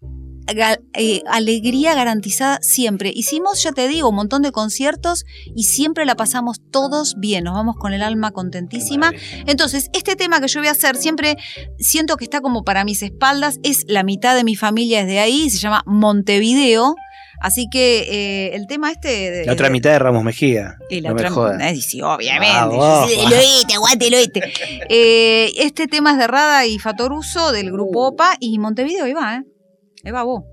eh, 0.93 1.21
alegría 1.27 1.95
garantizada 1.95 2.59
siempre. 2.61 3.11
Hicimos, 3.13 3.63
ya 3.63 3.71
te 3.71 3.87
digo, 3.87 4.09
un 4.09 4.15
montón 4.15 4.41
de 4.41 4.51
conciertos 4.51 5.23
y 5.55 5.63
siempre 5.63 6.05
la 6.05 6.15
pasamos 6.15 6.57
todos 6.71 7.15
bien, 7.17 7.43
nos 7.45 7.53
vamos 7.53 7.75
con 7.77 7.93
el 7.93 8.01
alma 8.03 8.31
contentísima. 8.31 9.11
Entonces, 9.47 9.89
este 9.93 10.15
tema 10.15 10.39
que 10.41 10.47
yo 10.47 10.59
voy 10.59 10.67
a 10.67 10.71
hacer 10.71 10.95
siempre 10.95 11.37
siento 11.79 12.17
que 12.17 12.25
está 12.25 12.41
como 12.41 12.63
para 12.63 12.83
mis 12.85 13.01
espaldas, 13.03 13.59
es 13.63 13.85
la 13.87 14.03
mitad 14.03 14.35
de 14.35 14.43
mi 14.43 14.55
familia 14.55 15.01
es 15.01 15.07
de 15.07 15.19
ahí, 15.19 15.49
se 15.49 15.57
llama 15.59 15.83
Montevideo. 15.85 16.95
Así 17.41 17.67
que 17.69 18.05
eh, 18.09 18.55
el 18.55 18.67
tema 18.67 18.89
este... 18.91 19.09
de- 19.31 19.45
La 19.45 19.53
otra 19.53 19.69
mitad 19.69 19.91
de 19.91 19.99
Ramos 19.99 20.23
Mejía. 20.23 20.77
y 20.89 21.01
la 21.01 21.09
no 21.09 21.15
me 21.15 21.29
otra 21.29 21.69
eh, 21.71 21.75
sí, 21.81 22.01
obviamente. 22.01 22.55
El 23.17 23.33
oeste, 23.33 23.73
aguante 23.73 24.07
el 24.07 24.13
oeste. 24.13 24.41
Eh, 24.89 25.51
este 25.57 25.87
tema 25.87 26.11
es 26.11 26.17
de 26.19 26.27
Rada 26.27 26.65
y 26.65 26.77
Fatoruso 26.79 27.51
del 27.51 27.71
grupo 27.71 28.07
OPA 28.07 28.35
y 28.39 28.59
Montevideo, 28.59 29.05
ahí 29.05 29.13
va, 29.13 29.35
¿eh? 29.37 29.43
Eba 30.03 30.25
bo! 30.27 30.43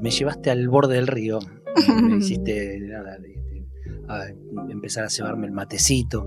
Me, 0.00 0.10
llevaste 0.10 0.50
al 0.50 0.68
borde 0.68 0.96
del 0.96 1.06
río, 1.06 1.38
me 2.02 2.16
hiciste 2.18 2.78
nada, 2.80 3.16
este, 3.16 3.38
a 4.08 4.26
empezar 4.70 5.04
a 5.04 5.10
cebarme 5.10 5.46
el 5.46 5.52
matecito. 5.52 6.26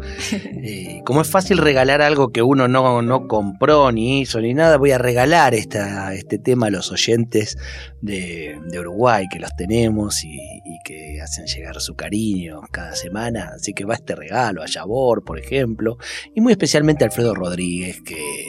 Eh, 0.64 1.02
como 1.06 1.22
es 1.22 1.30
fácil 1.30 1.58
regalar 1.58 2.02
algo 2.02 2.32
que 2.32 2.44
uno 2.44 2.68
no, 2.68 3.02
no 3.02 3.28
compró, 3.28 3.92
ni 3.92 4.22
hizo, 4.22 4.40
ni 4.40 4.54
nada, 4.54 4.78
voy 4.78 4.92
a 4.92 5.00
regalar 5.00 5.56
esta, 5.56 6.14
este 6.14 6.38
tema 6.38 6.68
a 6.68 6.70
los 6.70 6.92
oyentes 6.92 7.58
de, 8.02 8.60
de 8.70 8.80
Uruguay, 8.80 9.26
que 9.32 9.40
los 9.40 9.56
tenemos 9.56 10.24
y, 10.24 10.36
y 10.36 10.80
que 10.86 11.20
hacen 11.22 11.46
llegar 11.48 11.82
su 11.82 11.96
cariño 11.96 12.62
cada 12.72 12.96
semana. 12.96 13.52
Así 13.56 13.74
que 13.74 13.86
va 13.86 13.96
este 13.96 14.16
regalo 14.16 14.62
a 14.62 14.68
Yabor, 14.68 15.24
por 15.24 15.40
ejemplo, 15.40 15.98
y 16.36 16.42
muy 16.42 16.52
especialmente 16.52 17.04
a 17.04 17.08
Alfredo 17.08 17.34
Rodríguez, 17.34 18.02
que 18.02 18.46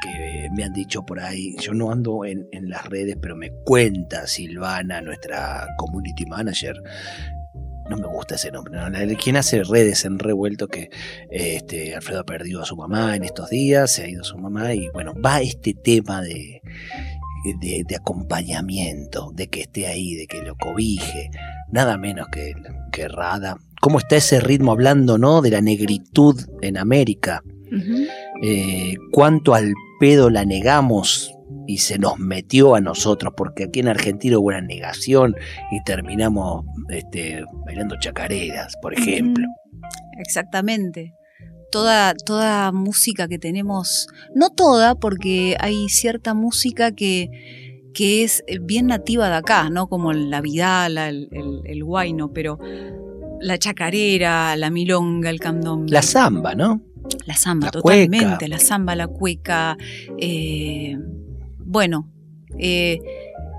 que 0.00 0.48
me 0.52 0.64
han 0.64 0.72
dicho 0.72 1.04
por 1.04 1.20
ahí, 1.20 1.56
yo 1.60 1.74
no 1.74 1.90
ando 1.90 2.24
en, 2.24 2.48
en, 2.52 2.68
las 2.68 2.86
redes, 2.86 3.16
pero 3.20 3.36
me 3.36 3.50
cuenta 3.64 4.26
Silvana, 4.26 5.00
nuestra 5.00 5.66
community 5.76 6.26
manager. 6.26 6.76
No 7.88 7.96
me 7.96 8.06
gusta 8.06 8.36
ese 8.36 8.52
nombre, 8.52 8.72
¿no? 8.76 9.16
quien 9.16 9.36
hace 9.36 9.64
redes 9.64 10.04
en 10.04 10.20
revuelto 10.20 10.68
que 10.68 10.90
este, 11.28 11.94
Alfredo 11.94 12.20
ha 12.20 12.24
perdido 12.24 12.62
a 12.62 12.64
su 12.64 12.76
mamá 12.76 13.16
en 13.16 13.24
estos 13.24 13.50
días, 13.50 13.90
se 13.90 14.04
ha 14.04 14.08
ido 14.08 14.22
su 14.22 14.38
mamá 14.38 14.74
y 14.74 14.88
bueno, 14.90 15.12
va 15.14 15.40
este 15.40 15.74
tema 15.74 16.22
de, 16.22 16.62
de, 17.60 17.84
de 17.86 17.96
acompañamiento, 17.96 19.32
de 19.34 19.48
que 19.48 19.62
esté 19.62 19.88
ahí, 19.88 20.14
de 20.14 20.26
que 20.28 20.40
lo 20.42 20.54
cobije, 20.56 21.30
nada 21.72 21.98
menos 21.98 22.28
que, 22.28 22.54
que 22.92 23.08
Rada. 23.08 23.56
¿Cómo 23.80 23.98
está 23.98 24.16
ese 24.16 24.40
ritmo 24.40 24.72
hablando, 24.72 25.18
no? 25.18 25.40
De 25.40 25.50
la 25.50 25.60
negritud 25.60 26.38
en 26.60 26.76
América. 26.76 27.42
Uh 27.44 27.76
-huh. 27.76 28.08
eh, 28.42 28.96
cuánto 29.12 29.54
al 29.54 29.72
pedo 30.00 30.30
la 30.30 30.44
negamos 30.46 31.32
y 31.66 31.78
se 31.78 31.98
nos 31.98 32.18
metió 32.18 32.74
a 32.74 32.80
nosotros, 32.80 33.34
porque 33.36 33.64
aquí 33.64 33.80
en 33.80 33.88
Argentina 33.88 34.38
hubo 34.38 34.48
una 34.48 34.62
negación 34.62 35.36
y 35.70 35.84
terminamos 35.84 36.64
este, 36.88 37.44
bailando 37.66 37.96
chacareras, 38.00 38.74
por 38.80 38.94
ejemplo. 38.94 39.46
Exactamente. 40.18 41.14
Toda, 41.70 42.14
toda 42.14 42.72
música 42.72 43.28
que 43.28 43.38
tenemos, 43.38 44.08
no 44.34 44.50
toda, 44.50 44.96
porque 44.96 45.56
hay 45.60 45.88
cierta 45.88 46.34
música 46.34 46.92
que, 46.92 47.28
que 47.94 48.24
es 48.24 48.42
bien 48.62 48.86
nativa 48.88 49.28
de 49.28 49.36
acá, 49.36 49.70
¿no? 49.70 49.86
Como 49.86 50.12
la 50.12 50.40
vidala, 50.40 51.10
el, 51.10 51.28
el, 51.30 51.60
el 51.64 51.84
guayno, 51.84 52.32
pero 52.32 52.58
la 53.40 53.58
chacarera, 53.58 54.56
la 54.56 54.70
milonga, 54.70 55.30
el 55.30 55.38
candombe. 55.38 55.92
La 55.92 56.02
samba, 56.02 56.54
¿no? 56.54 56.80
La 57.26 57.36
samba, 57.36 57.66
la 57.66 57.70
totalmente. 57.70 58.26
Cueca. 58.26 58.48
La 58.48 58.58
samba, 58.58 58.96
la 58.96 59.08
cueca. 59.08 59.76
Eh, 60.18 60.96
bueno, 61.58 62.10
eh, 62.58 62.98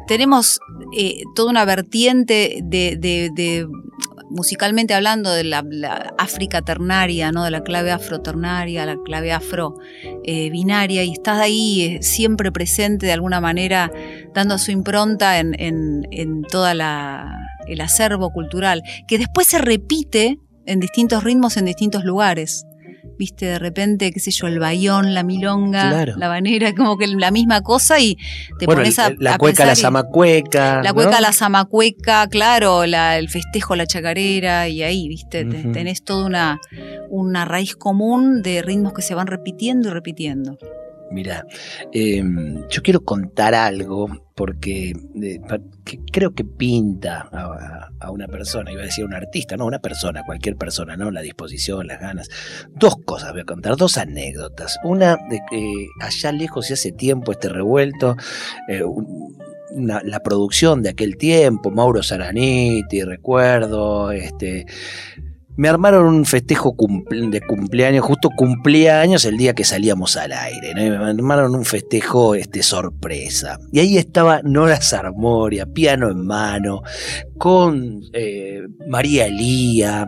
tenemos 0.07 0.59
eh, 0.97 1.23
toda 1.35 1.51
una 1.51 1.65
vertiente 1.65 2.59
de, 2.63 2.97
de, 2.97 3.29
de 3.33 3.67
musicalmente 4.29 4.93
hablando 4.93 5.31
de 5.31 5.43
la, 5.43 5.63
la, 5.69 6.13
África 6.17 6.61
ternaria, 6.61 7.31
¿no? 7.31 7.43
de 7.43 7.51
la 7.51 7.63
clave 7.63 7.91
afro-ternaria, 7.91 8.85
la 8.85 8.97
clave 9.03 9.31
afro-binaria, 9.31 11.03
y 11.03 11.11
estás 11.11 11.39
ahí 11.39 11.99
siempre 12.01 12.51
presente 12.51 13.05
de 13.05 13.11
alguna 13.11 13.41
manera, 13.41 13.91
dando 14.33 14.57
su 14.57 14.71
impronta 14.71 15.39
en, 15.39 15.59
en, 15.59 16.07
en 16.11 16.43
toda 16.43 16.73
la, 16.73 17.37
el 17.67 17.81
acervo 17.81 18.31
cultural, 18.31 18.83
que 19.07 19.17
después 19.17 19.47
se 19.47 19.59
repite 19.59 20.39
en 20.65 20.79
distintos 20.79 21.23
ritmos 21.23 21.57
en 21.57 21.65
distintos 21.65 22.03
lugares 22.05 22.65
viste, 23.21 23.45
de 23.45 23.59
repente, 23.59 24.11
qué 24.11 24.19
sé 24.19 24.31
yo, 24.31 24.47
el 24.47 24.57
bayón, 24.57 25.13
la 25.13 25.21
milonga, 25.21 25.89
claro. 25.91 26.13
la 26.17 26.27
banera, 26.27 26.73
como 26.75 26.97
que 26.97 27.05
la 27.05 27.29
misma 27.29 27.61
cosa 27.61 27.99
y 27.99 28.17
te 28.57 28.65
bueno, 28.65 28.81
pones 28.81 28.97
a. 28.97 29.11
La 29.19 29.35
a 29.35 29.37
cueca, 29.37 29.63
la 29.63 29.75
zamacueca. 29.75 30.81
La 30.81 30.91
cueca, 30.91 31.17
¿no? 31.17 31.21
la 31.21 31.31
zamacueca, 31.31 32.27
claro, 32.29 32.87
la, 32.87 33.19
el 33.19 33.29
festejo, 33.29 33.75
la 33.75 33.85
chacarera, 33.85 34.67
y 34.67 34.81
ahí, 34.81 35.07
viste, 35.07 35.45
uh 35.45 35.49
-huh. 35.49 35.71
tenés 35.71 36.03
toda 36.03 36.25
una, 36.25 36.59
una 37.09 37.45
raíz 37.45 37.75
común 37.75 38.41
de 38.41 38.63
ritmos 38.63 38.93
que 38.93 39.03
se 39.03 39.13
van 39.13 39.27
repitiendo 39.27 39.89
y 39.89 39.91
repitiendo. 39.91 40.57
Mira, 41.11 41.45
eh, 41.91 42.23
yo 42.69 42.81
quiero 42.81 43.03
contar 43.03 43.53
algo 43.53 44.07
porque 44.35 44.93
que 45.85 45.99
creo 46.11 46.33
que 46.33 46.43
pinta 46.43 47.29
a, 47.99 48.09
una 48.09 48.27
persona, 48.27 48.71
iba 48.71 48.81
a 48.81 48.85
decir 48.85 49.05
un 49.05 49.13
artista, 49.13 49.57
no, 49.57 49.65
una 49.65 49.79
persona, 49.79 50.23
cualquier 50.25 50.55
persona, 50.55 50.95
¿no? 50.95 51.11
La 51.11 51.21
disposición, 51.21 51.85
las 51.87 51.99
ganas. 51.99 52.29
Dos 52.73 52.95
cosas 53.05 53.33
voy 53.33 53.41
a 53.41 53.45
contar, 53.45 53.75
dos 53.75 53.97
anécdotas. 53.97 54.79
Una 54.83 55.17
de 55.29 55.41
que 55.49 55.87
allá 55.99 56.31
lejos 56.31 56.69
y 56.69 56.73
hace 56.73 56.91
tiempo 56.91 57.33
este 57.33 57.49
revuelto, 57.49 58.15
eh, 58.67 58.83
la 59.75 60.19
producción 60.21 60.81
de 60.81 60.89
aquel 60.89 61.17
tiempo, 61.17 61.69
Mauro 61.71 62.01
Saraniti, 62.01 63.03
recuerdo, 63.03 64.11
este 64.11 64.65
me 65.61 65.69
armaron 65.69 66.07
un 66.07 66.25
festejo 66.25 66.75
de 67.11 67.39
cumpleaños, 67.41 68.03
justo 68.03 68.31
cumplía 68.35 68.99
años 68.99 69.25
el 69.25 69.37
día 69.37 69.53
que 69.53 69.63
salíamos 69.63 70.17
al 70.17 70.31
aire, 70.31 70.73
¿no? 70.73 70.81
me 70.81 71.11
armaron 71.11 71.53
un 71.53 71.65
festejo 71.65 72.33
este, 72.33 72.63
sorpresa. 72.63 73.59
Y 73.71 73.79
ahí 73.79 73.95
estaba 73.95 74.41
Nora 74.41 74.81
Sarmoria, 74.81 75.67
piano 75.67 76.09
en 76.09 76.25
mano, 76.25 76.81
con 77.41 78.03
eh, 78.13 78.61
María 78.87 79.25
Elía, 79.25 80.05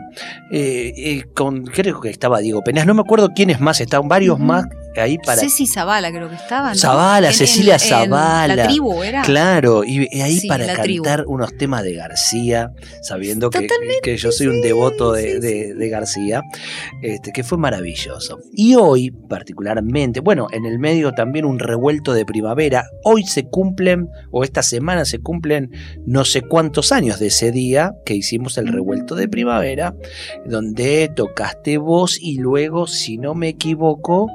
eh, 0.52 0.94
eh, 0.96 1.24
con, 1.34 1.64
creo 1.64 2.00
que 2.00 2.12
estaba 2.12 2.38
Diego 2.38 2.62
Penas, 2.64 2.86
no 2.86 2.94
me 2.94 3.02
acuerdo 3.02 3.30
quiénes 3.36 3.60
más, 3.60 3.82
estaban 3.82 4.08
varios 4.08 4.38
uh 4.38 4.44
-huh. 4.44 4.46
más 4.46 4.66
ahí 5.02 5.18
para. 5.18 5.42
Ceci 5.42 5.66
Zavala 5.66 6.12
creo 6.12 6.30
que 6.30 6.36
estaba. 6.36 6.70
¿no? 6.70 6.76
Zavala, 6.76 7.30
en, 7.30 7.34
Cecilia 7.34 7.74
en, 7.74 7.80
Zavala. 7.80 8.54
En 8.54 8.60
la 8.60 8.68
tribu 8.68 9.02
era. 9.02 9.22
Claro, 9.24 9.84
y, 9.84 10.08
y 10.16 10.22
ahí 10.22 10.40
sí, 10.40 10.48
para 10.48 10.68
cantar 10.68 10.86
tribu. 10.86 11.06
unos 11.28 11.58
temas 11.58 11.84
de 11.84 11.94
García, 11.94 12.72
sabiendo 13.02 13.50
que, 13.50 13.68
que, 14.04 14.18
yo 14.18 14.32
soy 14.32 14.48
un 14.48 14.62
devoto 14.62 15.14
de, 15.14 15.40
de, 15.40 15.74
de 15.74 15.90
García, 15.90 16.44
este, 17.02 17.32
que 17.32 17.44
fue 17.44 17.58
maravilloso. 17.58 18.40
Y 18.54 18.76
hoy, 18.76 19.10
particularmente, 19.10 20.20
bueno, 20.20 20.48
en 20.52 20.66
el 20.66 20.80
medio 20.80 21.14
también 21.14 21.46
un 21.46 21.60
revuelto 21.60 22.14
de 22.14 22.26
primavera. 22.26 22.86
Hoy 23.04 23.24
se 23.26 23.46
cumplen, 23.46 24.08
o 24.32 24.44
esta 24.44 24.62
semana 24.62 25.06
se 25.06 25.20
cumplen 25.20 25.72
no 26.06 26.26
sé 26.26 26.42
cuántos 26.42 26.92
años 26.92 27.20
de 27.24 27.28
ese 27.28 27.54
día 27.54 27.96
que 28.06 28.16
hicimos 28.16 28.58
el 28.58 28.68
revuelto 28.68 29.16
de 29.16 29.30
primavera, 29.30 29.96
donde 30.46 31.10
tocaste 31.16 31.78
vos 31.78 32.20
y 32.22 32.38
luego, 32.38 32.86
si 32.86 33.18
no 33.18 33.34
me 33.34 33.48
equivoco, 33.48 34.30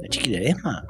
la 0.00 0.08
chiquita 0.08 0.38
Esma. 0.38 0.86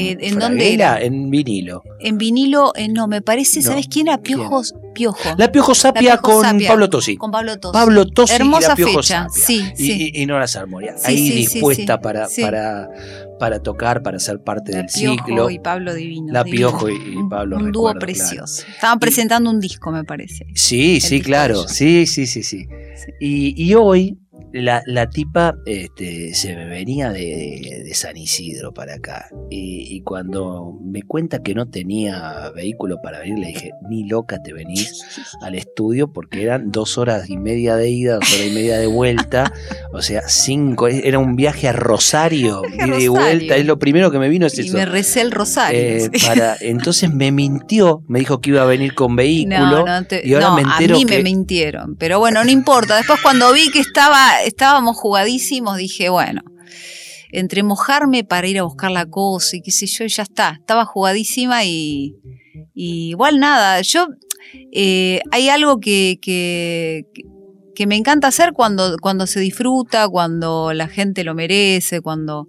Eh, 0.00 0.16
¿En 0.20 0.38
dónde 0.38 0.74
era? 0.74 1.00
En 1.00 1.30
vinilo. 1.30 1.82
En 2.00 2.18
vinilo, 2.18 2.72
eh, 2.74 2.88
no, 2.88 3.06
me 3.06 3.22
parece, 3.22 3.60
no. 3.60 3.66
¿sabes 3.66 3.86
quién 3.88 4.08
era? 4.08 4.18
Piojos, 4.18 4.74
Piojo. 4.94 5.36
La 5.38 5.52
Piojo 5.52 5.74
Sapia 5.76 6.14
la 6.16 6.20
Piojo 6.20 6.42
con. 6.42 6.60
Pablo 6.66 6.90
Tosi. 6.90 7.16
Con 7.16 7.30
Pablo 7.30 7.56
Tosi. 7.58 7.72
Pablo 7.72 8.06
Tosi 8.06 8.34
Hermosa 8.34 8.66
y 8.66 8.68
la 8.70 8.74
Piojo 8.76 9.02
fecha. 9.02 9.28
Sapia. 9.28 9.46
Sí, 9.46 9.64
y, 9.74 9.76
sí. 9.76 10.10
Y, 10.14 10.22
y 10.22 10.26
Nora 10.26 10.48
Sarmoria. 10.48 10.98
Sí, 10.98 11.04
ahí 11.06 11.18
sí, 11.18 11.32
dispuesta 11.34 12.00
para, 12.00 12.26
para, 12.40 12.88
para 13.38 13.62
tocar, 13.62 14.02
para 14.02 14.18
ser 14.18 14.42
parte 14.42 14.72
la 14.72 14.78
del 14.78 14.86
Piojo 14.86 15.14
ciclo. 15.24 15.50
y 15.50 15.58
Pablo 15.60 15.94
Divino. 15.94 16.32
La 16.32 16.42
divino. 16.42 16.68
Piojo 16.70 16.90
y, 16.90 16.94
y 16.94 17.28
Pablo. 17.30 17.56
Un, 17.56 17.66
un 17.66 17.72
dúo 17.72 17.94
precioso. 17.94 18.62
Claro. 18.62 18.74
Estaban 18.74 18.98
presentando 18.98 19.50
un 19.50 19.60
disco, 19.60 19.92
me 19.92 20.02
parece. 20.04 20.46
Sí, 20.54 21.00
sí, 21.00 21.20
claro. 21.20 21.68
Sí, 21.68 22.06
sí, 22.06 22.26
sí, 22.26 22.42
sí. 22.42 22.66
Y, 23.20 23.54
y 23.62 23.74
hoy 23.74 24.18
la, 24.52 24.82
la, 24.86 25.08
tipa 25.08 25.54
este, 25.66 26.34
se 26.34 26.54
me 26.54 26.66
venía 26.66 27.10
de, 27.10 27.90
San 27.94 28.16
Isidro 28.16 28.72
para 28.74 28.94
acá. 28.94 29.28
Y, 29.50 29.94
y, 29.94 30.00
cuando 30.02 30.78
me 30.84 31.02
cuenta 31.02 31.42
que 31.42 31.54
no 31.54 31.68
tenía 31.68 32.50
vehículo 32.54 33.00
para 33.02 33.20
venir 33.20 33.38
le 33.38 33.46
dije 33.48 33.70
ni 33.88 34.08
loca 34.08 34.42
te 34.42 34.52
venís 34.52 35.02
al 35.40 35.54
estudio 35.54 36.12
porque 36.12 36.42
eran 36.42 36.70
dos 36.70 36.98
horas 36.98 37.28
y 37.28 37.36
media 37.36 37.76
de 37.76 37.90
ida 37.90 38.14
dos 38.14 38.32
horas 38.34 38.46
y 38.46 38.54
media 38.54 38.78
de 38.78 38.86
vuelta 38.86 39.52
o 39.92 40.02
sea 40.02 40.28
cinco 40.28 40.88
era 40.88 41.18
un 41.18 41.36
viaje 41.36 41.68
a 41.68 41.72
Rosario 41.72 42.62
y 42.64 42.90
de 42.90 43.08
vuelta. 43.08 43.56
Es 43.56 43.66
lo 43.66 43.78
primero 43.78 44.10
que 44.10 44.18
me 44.18 44.28
vino 44.28 44.46
es 44.46 44.58
y 44.58 44.62
eso. 44.62 44.76
me 44.76 44.86
recé 44.86 45.22
el 45.22 45.32
Rosario 45.32 45.80
eh, 45.80 46.10
para, 46.24 46.56
entonces 46.60 47.12
me 47.12 47.32
mintió 47.32 48.02
me 48.08 48.20
dijo 48.20 48.40
que 48.40 48.50
iba 48.50 48.62
a 48.62 48.66
venir 48.66 48.94
con 48.94 49.16
vehículo 49.16 49.84
no, 49.84 49.86
no 49.86 50.06
te, 50.06 50.26
y 50.26 50.34
ahora 50.34 50.48
no, 50.48 50.56
me 50.56 50.62
entero 50.62 50.96
a 50.96 50.98
mí 50.98 51.04
que... 51.04 51.16
me 51.16 51.22
mintieron 51.22 51.96
pero 51.96 52.18
bueno 52.18 52.44
no 52.44 52.50
importa. 52.50 52.96
Después 52.96 53.20
cuando 53.22 53.52
vi 53.52 53.70
que 53.70 53.80
estaba 53.80 54.42
estábamos 54.46 54.96
jugadísimos, 54.96 55.76
dije, 55.76 56.08
bueno, 56.08 56.42
entre 57.30 57.62
mojarme 57.62 58.24
para 58.24 58.46
ir 58.46 58.58
a 58.58 58.62
buscar 58.62 58.90
la 58.90 59.06
cosa 59.06 59.56
y 59.56 59.60
qué 59.60 59.72
sé 59.72 59.86
yo, 59.86 60.06
ya 60.06 60.22
está, 60.22 60.56
estaba 60.60 60.84
jugadísima 60.84 61.64
y, 61.64 62.16
y 62.72 63.10
igual 63.10 63.40
nada, 63.40 63.80
yo, 63.82 64.06
eh, 64.72 65.20
hay 65.32 65.48
algo 65.48 65.80
que, 65.80 66.18
que, 66.22 67.06
que, 67.74 67.86
me 67.86 67.96
encanta 67.96 68.28
hacer 68.28 68.52
cuando, 68.52 68.96
cuando 69.02 69.26
se 69.26 69.40
disfruta, 69.40 70.08
cuando 70.08 70.72
la 70.72 70.86
gente 70.86 71.24
lo 71.24 71.34
merece, 71.34 72.00
cuando, 72.00 72.46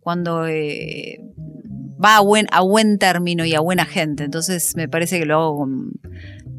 cuando 0.00 0.46
eh, 0.46 1.20
va 2.02 2.16
a 2.16 2.20
buen, 2.20 2.46
a 2.50 2.62
buen 2.62 2.98
término 2.98 3.44
y 3.44 3.54
a 3.54 3.60
buena 3.60 3.84
gente, 3.84 4.24
entonces 4.24 4.74
me 4.76 4.88
parece 4.88 5.18
que 5.18 5.26
lo 5.26 5.34
hago 5.34 5.58
con 5.58 5.92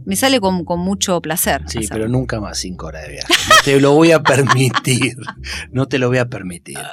Me 0.06 0.16
sale 0.16 0.40
con, 0.40 0.64
con 0.66 0.80
mucho 0.80 1.20
placer. 1.22 1.62
Sí, 1.68 1.80
hacerlo. 1.80 1.96
pero 1.96 2.08
nunca 2.10 2.40
más 2.40 2.58
cinco 2.60 2.88
horas 2.88 3.04
de 3.04 3.12
viaje. 3.14 3.34
No 3.50 3.56
te 3.64 3.80
lo 3.82 3.94
voy 3.94 4.12
a 4.12 4.22
permitir. 4.24 5.16
No 5.72 5.88
te 5.88 6.00
lo 6.00 6.08
voy 6.10 6.18
a 6.20 6.26
permitir. 6.30 6.78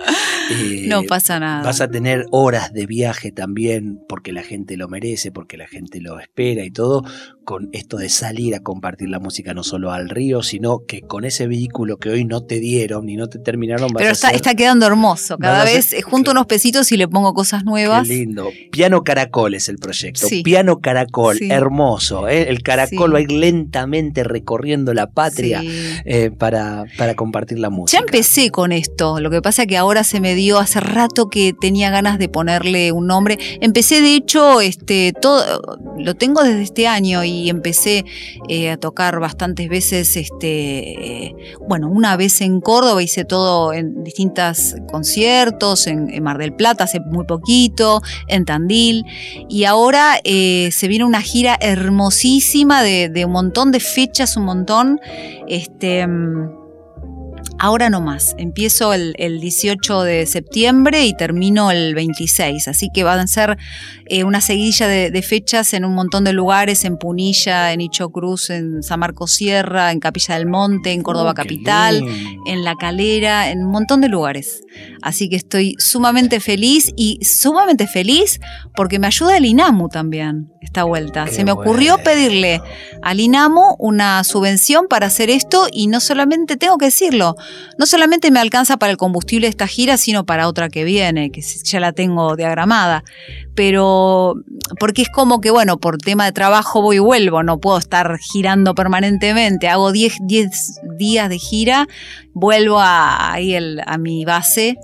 Eh, 0.51 0.85
No 0.88 1.05
pasa 1.05 1.38
nada. 1.38 1.62
Vas 1.62 1.81
a 1.81 1.88
tener 1.88 2.27
horas 2.33 2.72
de 2.75 2.85
viaje 2.85 3.31
también 3.31 4.00
porque 4.08 4.33
la 4.33 4.42
gente 4.42 4.77
lo 4.77 4.88
merece, 4.88 5.31
porque 5.31 5.56
la 5.56 5.67
gente 5.69 6.00
lo 6.00 6.19
espera 6.19 6.65
y 6.65 6.71
todo, 6.71 7.04
con 7.44 7.69
esto 7.73 7.96
de 7.96 8.08
salir 8.08 8.54
a 8.56 8.60
compartir 8.60 9.08
la 9.08 9.21
música 9.21 9.54
no 9.54 9.63
solo 9.63 9.92
al 9.92 10.10
río, 10.10 10.42
sino 10.42 10.81
que 10.87 11.00
con 11.02 11.25
ese 11.25 11.46
vehículo 11.46 11.96
que 11.96 12.10
hoy 12.10 12.25
no 12.25 12.44
te 12.44 12.58
dieron 12.58 13.08
y 13.08 13.17
no 13.17 13.29
te 13.29 13.38
terminaron, 13.38 13.92
vas 13.92 14.00
Pero 14.00 14.08
a 14.10 14.13
está, 14.13 14.27
hacer- 14.29 14.37
está 14.37 14.54
quedando 14.54 14.85
hermoso. 14.85 15.38
Cada 15.38 15.65
vez 15.65 15.87
hacer- 15.87 16.00
eh, 16.00 16.02
junto 16.02 16.33
unos 16.33 16.46
pesitos 16.46 16.90
y 16.92 16.96
le 16.96 17.06
pongo 17.08 17.33
cosas 17.33 17.65
nuevas. 17.65 18.06
Qué 18.06 18.15
lindo. 18.15 18.48
Piano 18.73 19.04
Caracol 19.04 19.54
es 19.54 19.69
el 19.69 19.79
proyecto. 19.79 20.27
Sí. 20.27 20.42
Piano 20.42 20.81
Caracol, 20.81 21.38
Sí. 21.38 21.48
hermoso. 21.50 22.29
¿eh? 22.29 22.48
El 22.50 22.63
caracol 22.63 22.90
Sí. 22.90 22.96
Va 23.11 23.19
a 23.19 23.21
ir 23.23 23.33
lentamente 23.33 24.25
recorriendo 24.25 24.92
la 24.94 25.07
patria 25.11 25.61
Sí. 25.63 25.69
eh, 26.05 26.31
para, 26.31 26.85
para 26.98 27.15
compartir 27.15 27.59
la 27.59 27.71
música. 27.71 27.98
Ya 27.98 28.05
empecé 28.05 28.50
con 28.50 28.73
esto, 28.73 29.21
lo 29.21 29.31
que 29.31 29.40
pasa 29.40 29.67
que 29.67 29.77
ahora 29.77 30.05
se 30.05 30.21
me 30.21 30.35
dio 30.35 30.59
hace 30.59 30.81
rato 30.81 31.29
que 31.29 31.55
tenía 31.59 31.90
ganas 31.90 32.19
de 32.19 32.29
ponerle 32.29 32.92
un 32.92 33.07
nombre. 33.07 33.38
Empecé 33.61 34.00
de 34.00 34.15
hecho, 34.15 34.61
este, 34.61 35.13
todo, 35.21 35.42
lo 35.98 36.15
tengo 36.15 36.42
desde 36.42 36.63
este 36.63 36.87
año 36.87 37.25
y 37.25 37.48
empecé 37.50 38.05
eh, 38.48 38.71
a 38.71 38.77
tocar 38.77 39.21
bastantes 39.21 39.69
veces, 39.69 40.17
este, 40.17 41.27
eh, 41.27 41.35
bueno, 41.67 41.88
una 41.88 42.17
vez 42.17 42.40
en 42.40 42.61
Córdoba 42.61 43.03
hice 43.03 43.25
todo 43.25 43.73
en 43.73 44.05
distintos 44.05 44.75
conciertos, 44.90 45.87
en, 45.87 46.11
en 46.11 46.23
Mar 46.23 46.38
del 46.38 46.55
Plata 46.55 46.85
hace 46.85 47.00
muy 47.00 47.25
poquito, 47.25 48.03
en 48.29 48.44
Tandil, 48.44 49.05
y 49.48 49.65
ahora 49.65 50.19
se 50.25 50.88
viene 50.88 51.05
una 51.05 51.23
gira 51.23 51.57
hermosísima 51.61 52.83
de, 52.83 52.92
de 53.09 53.25
un 53.25 53.33
montón 53.33 53.71
de 53.73 53.81
fechas, 53.81 54.37
un 54.37 54.45
montón, 54.45 55.01
este... 55.49 56.07
Ahora 57.59 57.90
no 57.90 58.01
más. 58.01 58.35
Empiezo 58.38 58.93
el, 58.93 59.15
el 59.19 59.40
18 59.40 60.03
de 60.03 60.27
septiembre 60.27 61.05
y 61.07 61.17
termino 61.17 61.71
el 61.71 61.95
26. 61.95 62.67
Así 62.67 62.88
que 62.93 63.05
van 63.05 63.21
a 63.21 63.27
ser 63.27 63.57
eh, 64.07 64.25
una 64.25 64.40
seguidilla 64.40 64.88
de, 64.88 65.11
de 65.11 65.23
fechas 65.23 65.73
en 65.75 65.85
un 65.85 65.95
montón 65.95 66.25
de 66.25 66.33
lugares, 66.33 66.85
en 66.85 66.97
Punilla, 66.97 67.73
en 67.73 67.81
Icho 67.81 68.11
Cruz, 68.11 68.51
en 68.51 68.83
San 68.83 69.01
Marcos 69.01 69.33
Sierra, 69.33 69.93
en 69.93 70.01
Capilla 70.01 70.37
del 70.37 70.47
Monte, 70.47 70.93
en 70.93 71.03
Córdoba 71.03 71.31
Oh, 71.33 71.35
qué 71.35 71.43
Capital, 71.43 72.01
lindo. 72.01 72.43
en 72.47 72.65
La 72.65 72.75
Calera, 72.75 73.51
en 73.51 73.65
un 73.65 73.71
montón 73.71 74.01
de 74.01 74.09
lugares. 74.09 74.63
Así 75.01 75.29
que 75.29 75.37
estoy 75.37 75.77
sumamente 75.79 76.40
feliz 76.40 76.93
y 76.97 77.19
sumamente 77.25 77.87
feliz 77.87 78.40
porque 78.75 78.99
me 78.99 79.07
ayuda 79.09 79.37
el 79.37 79.45
INAMU 79.45 79.88
también 79.88 80.52
esta 80.63 80.85
vuelta. 80.85 81.25
Qué 81.27 81.33
Se 81.33 81.44
me 81.44 81.52
ocurrió 81.52 81.94
bueno. 81.94 82.04
pedirle 82.04 82.60
al 83.02 83.21
INAMU 83.21 83.77
una 83.79 84.23
subvención 84.25 84.87
para 84.88 85.06
hacer 85.08 85.29
esto 85.31 85.67
y 85.73 85.88
no 85.88 86.00
solamente, 86.00 86.56
tengo 86.56 86.79
que 86.79 86.87
decirlo, 86.87 87.35
no 87.79 87.87
solamente 87.87 88.31
me 88.31 88.38
alcanza 88.40 88.77
para 88.77 88.90
el 88.92 88.96
combustible 88.96 89.46
de 89.46 89.50
esta 89.50 89.67
gira, 89.67 89.96
sino 89.96 90.25
para 90.25 90.46
otra 90.48 90.69
que 90.69 90.85
viene, 90.85 91.31
que 91.31 91.40
ya 91.42 91.81
la 91.81 91.92
tengo 91.92 92.37
diagramada. 92.37 93.02
Pero 93.54 94.35
porque 94.81 95.02
es 95.02 95.08
como 95.08 95.40
que, 95.40 95.50
bueno, 95.50 95.79
por 95.79 95.98
tema 95.98 96.25
de 96.25 96.33
trabajo 96.33 96.81
voy 96.81 96.96
y 96.96 97.00
vuelvo, 97.00 97.42
no 97.42 97.58
puedo 97.58 97.79
estar 97.79 98.19
girando 98.19 98.75
permanentemente. 98.75 99.69
Hago 99.69 99.92
10 99.92 100.17
10 100.23 100.81
días 100.98 101.29
de 101.29 101.38
gira, 101.38 101.87
vuelvo 102.33 102.79
a, 102.81 103.33
ahí 103.33 103.54
el- 103.54 103.83
a 103.87 103.98
mi 103.98 104.25
base 104.25 104.79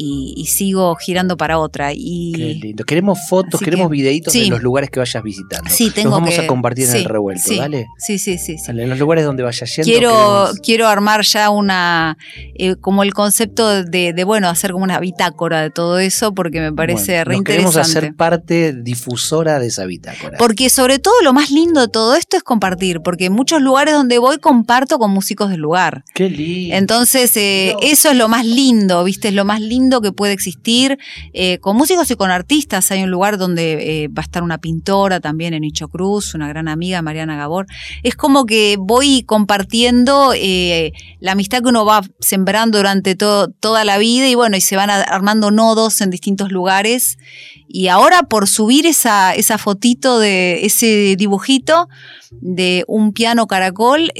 y, 0.00 0.32
y 0.36 0.46
sigo 0.46 0.94
girando 0.94 1.36
para 1.36 1.58
otra. 1.58 1.90
Y 1.92 2.32
Qué 2.32 2.54
lindo. 2.54 2.84
Queremos 2.84 3.18
fotos, 3.28 3.54
Así 3.56 3.64
queremos 3.64 3.88
que- 3.88 3.92
videitos 3.96 4.32
sí. 4.32 4.44
de 4.44 4.50
los 4.50 4.62
lugares 4.62 4.90
que 4.90 5.00
vayas 5.00 5.22
visitando. 5.24 5.68
sí, 5.68 5.90
tengo 5.90 6.10
Los 6.10 6.20
vamos 6.20 6.34
que- 6.34 6.40
a 6.42 6.46
compartir 6.46 6.88
en 6.88 6.94
el 6.96 7.04
revuelto, 7.04 7.42
sí, 7.48 7.56
¿dale? 7.58 7.86
Sí, 7.98 8.18
sí, 8.18 8.38
sí. 8.38 8.56
Dale, 8.64 8.84
En 8.84 8.90
los 8.90 8.98
lugares 9.00 9.24
donde 9.24 9.42
vayas 9.42 9.74
yendo. 9.74 9.90
Quiero, 9.90 10.10
queremos- 10.10 10.60
quiero 10.62 10.86
armar 10.86 11.22
ya 11.24 11.50
una, 11.50 12.16
eh, 12.54 12.76
como 12.76 13.02
el 13.02 13.12
concepto 13.12 13.68
de, 13.84 14.12
de, 14.12 14.24
bueno, 14.24 14.48
hacer 14.48 14.70
como 14.70 14.84
una 14.84 15.00
bitácora 15.00 15.62
de 15.62 15.70
todo 15.70 15.98
eso, 15.98 16.32
porque 16.32 16.60
me 16.60 16.72
parece 16.72 17.12
Bueno, 17.12 17.24
re 17.24 17.34
nos 17.36 17.44
queremos 17.44 17.76
hacer 17.76 18.14
parte 18.14 18.72
difusora 18.72 19.58
de 19.58 19.66
esa 19.66 19.84
bitácora. 19.84 20.38
Porque 20.38 20.70
sobre 20.70 20.98
todo 21.00 21.14
lo 21.24 21.32
más 21.32 21.50
lindo 21.50 21.80
de 21.80 21.88
todo 21.88 22.14
esto 22.14 22.36
es 22.36 22.42
compartir, 22.44 23.00
porque 23.00 23.24
en 23.26 23.32
muchos 23.32 23.60
lugares 23.60 23.94
donde 23.94 24.18
voy 24.18 24.38
comparto 24.38 24.98
con 24.98 25.10
músicos 25.10 25.50
del 25.50 25.60
lugar. 25.60 26.04
Qué 26.14 26.30
lindo. 26.30 26.76
Entonces, 26.76 27.36
eh, 27.36 27.74
eso 27.82 28.10
es 28.10 28.16
lo 28.16 28.28
más 28.28 28.44
lindo, 28.46 29.02
¿viste? 29.02 29.28
Es 29.28 29.34
lo 29.34 29.44
más 29.44 29.60
lindo 29.60 29.87
que 30.00 30.12
puede 30.12 30.32
existir. 30.32 30.98
Eh, 31.32 31.58
con 31.58 31.76
músicos 31.76 32.10
y 32.10 32.16
con 32.16 32.30
artistas 32.30 32.90
hay 32.90 33.02
un 33.02 33.10
lugar 33.10 33.38
donde 33.38 34.04
eh, 34.04 34.08
va 34.08 34.22
a 34.22 34.24
estar 34.24 34.42
una 34.42 34.58
pintora 34.58 35.20
también 35.20 35.54
en 35.54 35.64
Icho 35.64 35.88
Cruz, 35.88 36.34
una 36.34 36.48
gran 36.48 36.68
amiga, 36.68 37.02
Mariana 37.02 37.36
Gabor. 37.36 37.66
Es 38.02 38.14
como 38.14 38.44
que 38.44 38.76
voy 38.78 39.22
compartiendo 39.24 40.32
eh, 40.34 40.92
la 41.20 41.32
amistad 41.32 41.62
que 41.62 41.68
uno 41.68 41.84
va 41.84 42.02
sembrando 42.20 42.78
durante 42.78 43.14
to- 43.16 43.48
toda 43.60 43.84
la 43.84 43.98
vida 43.98 44.28
y 44.28 44.34
bueno, 44.34 44.56
y 44.56 44.60
se 44.60 44.76
van 44.76 44.90
armando 44.90 45.50
nodos 45.50 46.00
en 46.00 46.10
distintos 46.10 46.52
lugares. 46.52 47.18
Y 47.66 47.88
ahora 47.88 48.22
por 48.22 48.48
subir 48.48 48.86
esa, 48.86 49.34
esa 49.34 49.58
fotito 49.58 50.18
de 50.18 50.64
ese 50.64 51.16
dibujito 51.16 51.88
de 52.30 52.84
un 52.86 53.12
piano 53.12 53.46
caracol, 53.46 54.10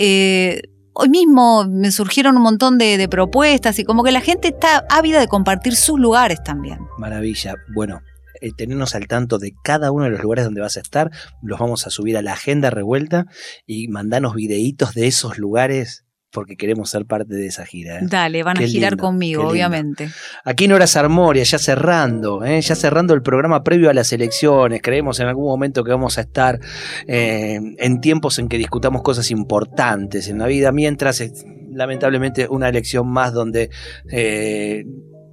hoy 1.01 1.09
mismo 1.09 1.65
me 1.65 1.93
surgieron 1.93 2.37
un 2.37 2.43
montón 2.43 2.77
de, 2.77 3.09
propuestas 3.09 3.79
y 3.79 3.85
como 3.85 4.03
que 4.03 4.11
la 4.11 4.21
gente 4.21 4.49
está 4.49 4.85
ávida 4.91 5.21
de 5.21 5.29
compartir 5.29 5.77
sus 5.77 5.99
lugares 5.99 6.43
también. 6.43 6.81
Maravilla. 6.99 7.55
Bueno, 7.73 8.03
eh, 8.41 8.51
tenernos 8.57 8.97
al 8.97 9.07
tanto 9.07 9.39
de 9.39 9.55
cada 9.63 9.93
uno 9.93 10.05
de 10.05 10.11
los 10.11 10.21
lugares 10.21 10.45
donde 10.45 10.61
vas 10.61 10.77
a 10.77 10.81
estar. 10.81 11.13
Los 11.41 11.61
vamos 11.61 11.87
a 11.87 11.91
subir 11.91 12.17
a 12.17 12.23
la 12.23 12.33
agenda 12.33 12.71
revuelta 12.71 13.27
y 13.65 13.87
mandanos 13.87 14.35
videitos 14.35 14.93
de 14.93 15.07
esos 15.07 15.39
lugares 15.39 16.05
porque 16.31 16.57
queremos 16.57 16.91
ser 16.91 17.07
parte 17.07 17.35
de 17.35 17.47
esa 17.47 17.65
gira. 17.65 17.99
¿eh? 17.99 18.03
Dale, 18.03 18.43
van 18.43 18.59
a 18.59 18.63
girar 18.67 18.93
lindo, 18.93 19.03
conmigo, 19.05 19.49
obviamente. 19.49 20.11
Aquí 20.45 20.65
en 20.67 20.73
Horas 20.73 20.97
Armoria, 20.97 21.43
ya 21.45 21.59
cerrando, 21.59 22.45
¿eh? 22.45 22.61
ya 22.61 22.75
cerrando 22.75 23.15
el 23.15 23.23
programa 23.23 23.63
previo 23.65 23.89
a 23.91 23.95
las 23.95 24.13
elecciones. 24.13 24.81
Creemos 24.83 25.21
en 25.21 25.29
algún 25.29 25.47
momento 25.47 25.85
que 25.85 25.91
vamos 25.91 26.19
a 26.19 26.23
estar 26.23 26.59
eh, 27.07 27.59
en 27.79 28.01
tiempos 28.01 28.39
en 28.39 28.49
que 28.49 28.59
discutamos 28.59 29.03
cosas 29.03 29.31
importantes 29.31 30.29
en 30.29 30.39
la 30.39 30.47
vida, 30.47 30.71
mientras 30.73 31.21
es, 31.21 31.45
lamentablemente 31.73 32.47
una 32.49 32.69
elección 32.69 33.09
más 33.09 33.33
donde 33.33 33.71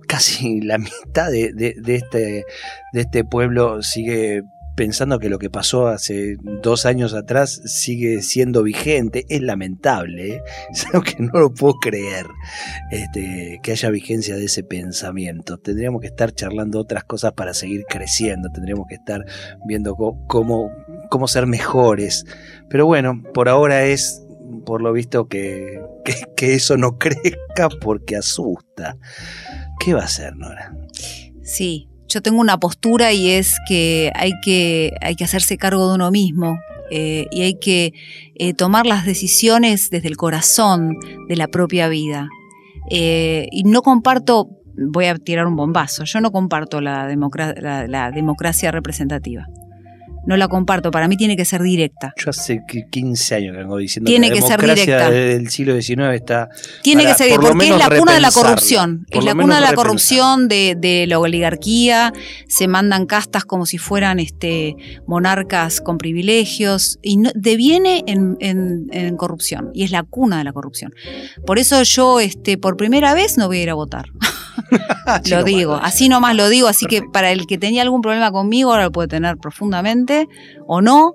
casi 0.08 0.62
la 0.62 0.78
mitad 1.08 1.30
de, 1.32 1.52
de- 1.54 1.76
de 1.82 1.96
este, 1.96 2.46
de 2.94 3.02
este 3.02 3.24
pueblo 3.24 3.82
sigue 3.82 4.44
pensando 4.76 5.20
que 5.20 5.30
lo 5.30 5.40
que 5.40 5.50
pasó 5.50 5.88
hace 5.88 6.38
dos 6.42 6.86
años 6.86 7.14
atrás 7.14 7.62
sigue 7.66 8.22
siendo 8.22 8.64
vigente. 8.64 9.26
Es 9.30 9.42
lamentable, 9.42 10.36
¿eh? 10.36 10.42
que 11.06 11.24
no 11.24 11.40
lo 11.40 11.54
puedo 11.54 11.76
creer 11.76 12.28
este, 12.92 13.60
que 13.64 13.72
haya 13.72 13.90
vigencia 13.90 14.36
de 14.36 14.46
ese 14.46 14.64
pensamiento. 14.64 15.58
Tendríamos 15.58 16.02
que 16.02 16.08
estar 16.08 16.34
charlando 16.34 16.80
otras 16.80 17.04
cosas 17.04 17.34
para 17.34 17.54
seguir 17.54 17.86
creciendo, 17.88 18.50
tendríamos 18.50 18.88
que 18.88 18.96
estar 18.96 19.26
viendo 19.66 19.96
cómo, 20.28 20.72
cómo 21.10 21.28
ser 21.28 21.48
mejores. 21.48 22.26
Pero 22.70 22.86
bueno, 22.86 23.24
por 23.34 23.50
ahora 23.50 23.86
es, 23.86 24.26
por 24.66 24.82
lo 24.82 24.92
visto, 24.92 25.28
que, 25.28 25.82
que, 26.04 26.16
que 26.36 26.54
eso 26.54 26.78
no 26.78 26.98
crezca 27.00 27.70
porque 27.82 28.18
asusta. 28.18 28.98
¿Qué 29.80 29.94
va 29.94 30.02
a 30.02 30.06
hacer, 30.06 30.36
Nora? 30.36 30.76
Sí, 31.44 31.90
yo 32.08 32.22
tengo 32.22 32.40
una 32.40 32.58
postura 32.58 33.12
y 33.14 33.30
es 33.30 33.56
que 33.68 34.12
hay 34.16 34.32
que, 34.44 34.92
hay 35.02 35.16
que 35.16 35.24
hacerse 35.24 35.58
cargo 35.58 35.88
de 35.90 35.96
uno 35.96 36.12
mismo. 36.12 36.58
eh, 36.92 37.26
y 37.32 37.42
hay 37.42 37.56
que 37.60 37.94
eh, 38.36 38.54
tomar 38.54 38.86
las 38.86 39.06
decisiones 39.06 39.90
desde 39.90 40.08
el 40.08 40.18
corazón 40.18 40.96
de 41.28 41.36
la 41.36 41.48
propia 41.48 41.88
vida. 41.88 42.30
Eh, 42.92 43.48
y 43.52 43.64
no 43.64 43.82
comparto, 43.82 44.50
voy 44.78 45.06
a 45.06 45.16
tirar 45.16 45.48
un 45.48 45.56
bombazo, 45.56 46.04
yo 46.04 46.22
no 46.22 46.32
comparto 46.32 46.82
la, 46.82 47.08
democra- 47.08 47.56
la- 47.60 47.88
la 47.88 48.12
democracia 48.12 48.70
representativa. 48.72 49.48
No 50.26 50.38
la 50.38 50.48
comparto, 50.48 50.92
para 50.92 51.08
mí 51.08 51.18
tiene 51.18 51.38
que 51.38 51.46
ser 51.46 51.62
directa. 51.62 52.14
Yo 52.18 52.30
hace 52.32 52.62
que 52.68 52.86
15 52.90 53.36
años 53.36 53.52
que 53.54 53.60
vengo 53.60 53.78
diciendo 53.78 54.10
Tiene 54.10 54.32
que 54.32 54.42
ser 54.42 54.60
directa. 54.62 55.10
del 55.12 55.50
siglo 55.50 55.80
XIX 55.80 56.00
está... 56.16 56.50
Tiene 56.82 57.04
para, 57.04 57.16
que 57.16 57.24
ser 57.24 57.36
por 57.36 57.44
lo 57.44 57.50
porque 57.52 57.70
es 57.70 57.78
la 57.78 57.90
cuna 58.00 58.14
de 58.14 58.20
la 58.22 58.32
corrupción. 58.32 59.06
Es 59.10 59.24
la 59.24 59.36
cuna 59.36 59.56
de 59.56 59.62
la 59.62 59.74
corrupción 59.74 60.48
de, 60.48 60.76
de 60.78 61.06
la 61.08 61.20
oligarquía. 61.20 62.12
Se 62.48 62.68
mandan 62.68 63.06
castas 63.06 63.46
como 63.46 63.66
si 63.66 63.78
fueran 63.78 64.20
este, 64.20 64.76
monarcas 65.08 65.82
con 65.82 65.98
privilegios. 65.98 66.98
Y 67.02 67.18
no- 67.18 67.32
deviene 67.36 68.04
en, 68.08 68.38
en- 68.40 68.88
en 68.92 69.18
corrupción. 69.18 69.70
Y 69.74 69.84
es 69.84 69.92
la 69.92 70.04
cuna 70.04 70.40
de 70.40 70.44
la 70.44 70.54
corrupción. 70.54 70.94
Por 71.46 71.60
eso 71.60 71.82
yo, 71.84 72.20
este, 72.20 72.58
por 72.58 72.78
primera 72.78 73.14
vez, 73.14 73.38
no 73.38 73.48
voy 73.48 73.60
a 73.60 73.64
ir 73.64 73.70
a 73.70 73.74
votar. 73.76 74.06
Lo 75.30 75.44
digo, 75.44 75.76
así 75.76 76.10
nomás 76.10 76.36
lo 76.36 76.50
digo, 76.50 76.68
así 76.68 76.86
Perfecto. 76.86 77.06
que 77.08 77.12
para 77.12 77.32
el 77.32 77.46
que 77.48 77.58
tenía 77.58 77.82
algún 77.82 78.02
problema 78.02 78.32
conmigo, 78.32 78.72
ahora 78.72 78.84
lo 78.84 78.92
puede 78.92 79.08
tener 79.08 79.38
profundamente 79.38 80.28
o 80.68 80.82
no, 80.82 81.14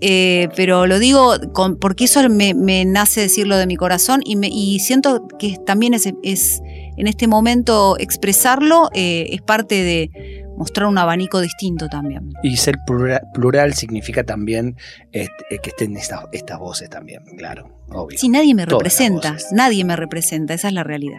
eh, 0.00 0.48
pero 0.56 0.86
lo 0.86 0.98
digo 0.98 1.34
con- 1.52 1.78
porque 1.78 2.04
eso 2.04 2.28
me, 2.28 2.54
me 2.54 2.84
nace 2.84 3.20
decirlo 3.20 3.56
de 3.56 3.66
mi 3.66 3.76
corazón 3.76 4.20
y, 4.24 4.36
me, 4.36 4.48
y 4.48 4.78
siento 4.80 5.26
que 5.38 5.56
también 5.64 5.94
es, 5.94 6.12
es 6.22 6.60
en 6.96 7.06
este 7.06 7.26
momento 7.26 7.96
expresarlo 7.98 8.90
eh, 8.94 9.26
es 9.30 9.42
parte 9.42 9.82
de, 9.82 10.44
mostrar 10.56 10.86
un 10.88 10.98
abanico 10.98 11.40
distinto 11.40 11.88
también. 11.88 12.32
Y 12.42 12.56
ser 12.56 12.76
plural, 12.86 13.20
plural 13.34 13.74
significa 13.74 14.24
también 14.24 14.76
este, 15.12 15.58
que 15.62 15.70
estén 15.70 15.96
estas, 15.96 16.24
estas 16.32 16.58
voces 16.58 16.88
también, 16.90 17.22
claro, 17.36 17.68
obvio. 17.90 18.18
Si 18.18 18.28
nadie 18.28 18.54
me 18.54 18.64
Todas 18.66 18.78
representa, 18.78 19.36
nadie 19.52 19.84
me 19.84 19.96
representa, 19.96 20.54
esa 20.54 20.68
es 20.68 20.74
la 20.74 20.82
realidad. 20.82 21.18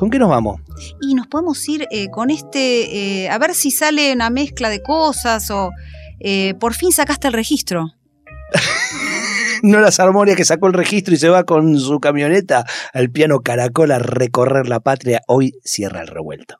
¿Con 0.00 0.08
qué 0.08 0.18
nos 0.18 0.30
vamos? 0.30 0.62
Y 1.02 1.14
nos 1.14 1.26
podemos 1.26 1.68
ir 1.68 1.86
eh, 1.90 2.08
con 2.10 2.30
este, 2.30 3.24
eh, 3.24 3.28
a 3.28 3.36
ver 3.36 3.54
si 3.54 3.70
sale 3.70 4.14
una 4.14 4.30
mezcla 4.30 4.70
de 4.70 4.82
cosas 4.82 5.50
o 5.50 5.72
eh, 6.20 6.54
por 6.58 6.72
fin 6.72 6.90
sacaste 6.90 7.26
el 7.26 7.34
registro. 7.34 7.90
Nora 9.62 9.90
Sarmoria 9.90 10.36
que 10.36 10.46
sacó 10.46 10.68
el 10.68 10.72
registro 10.72 11.12
y 11.12 11.18
se 11.18 11.28
va 11.28 11.44
con 11.44 11.78
su 11.78 12.00
camioneta 12.00 12.64
al 12.94 13.10
piano 13.10 13.40
Caracol 13.40 13.90
a 13.90 13.98
recorrer 13.98 14.70
la 14.70 14.80
patria, 14.80 15.20
hoy 15.28 15.52
cierra 15.64 16.00
el 16.00 16.06
revuelto. 16.06 16.59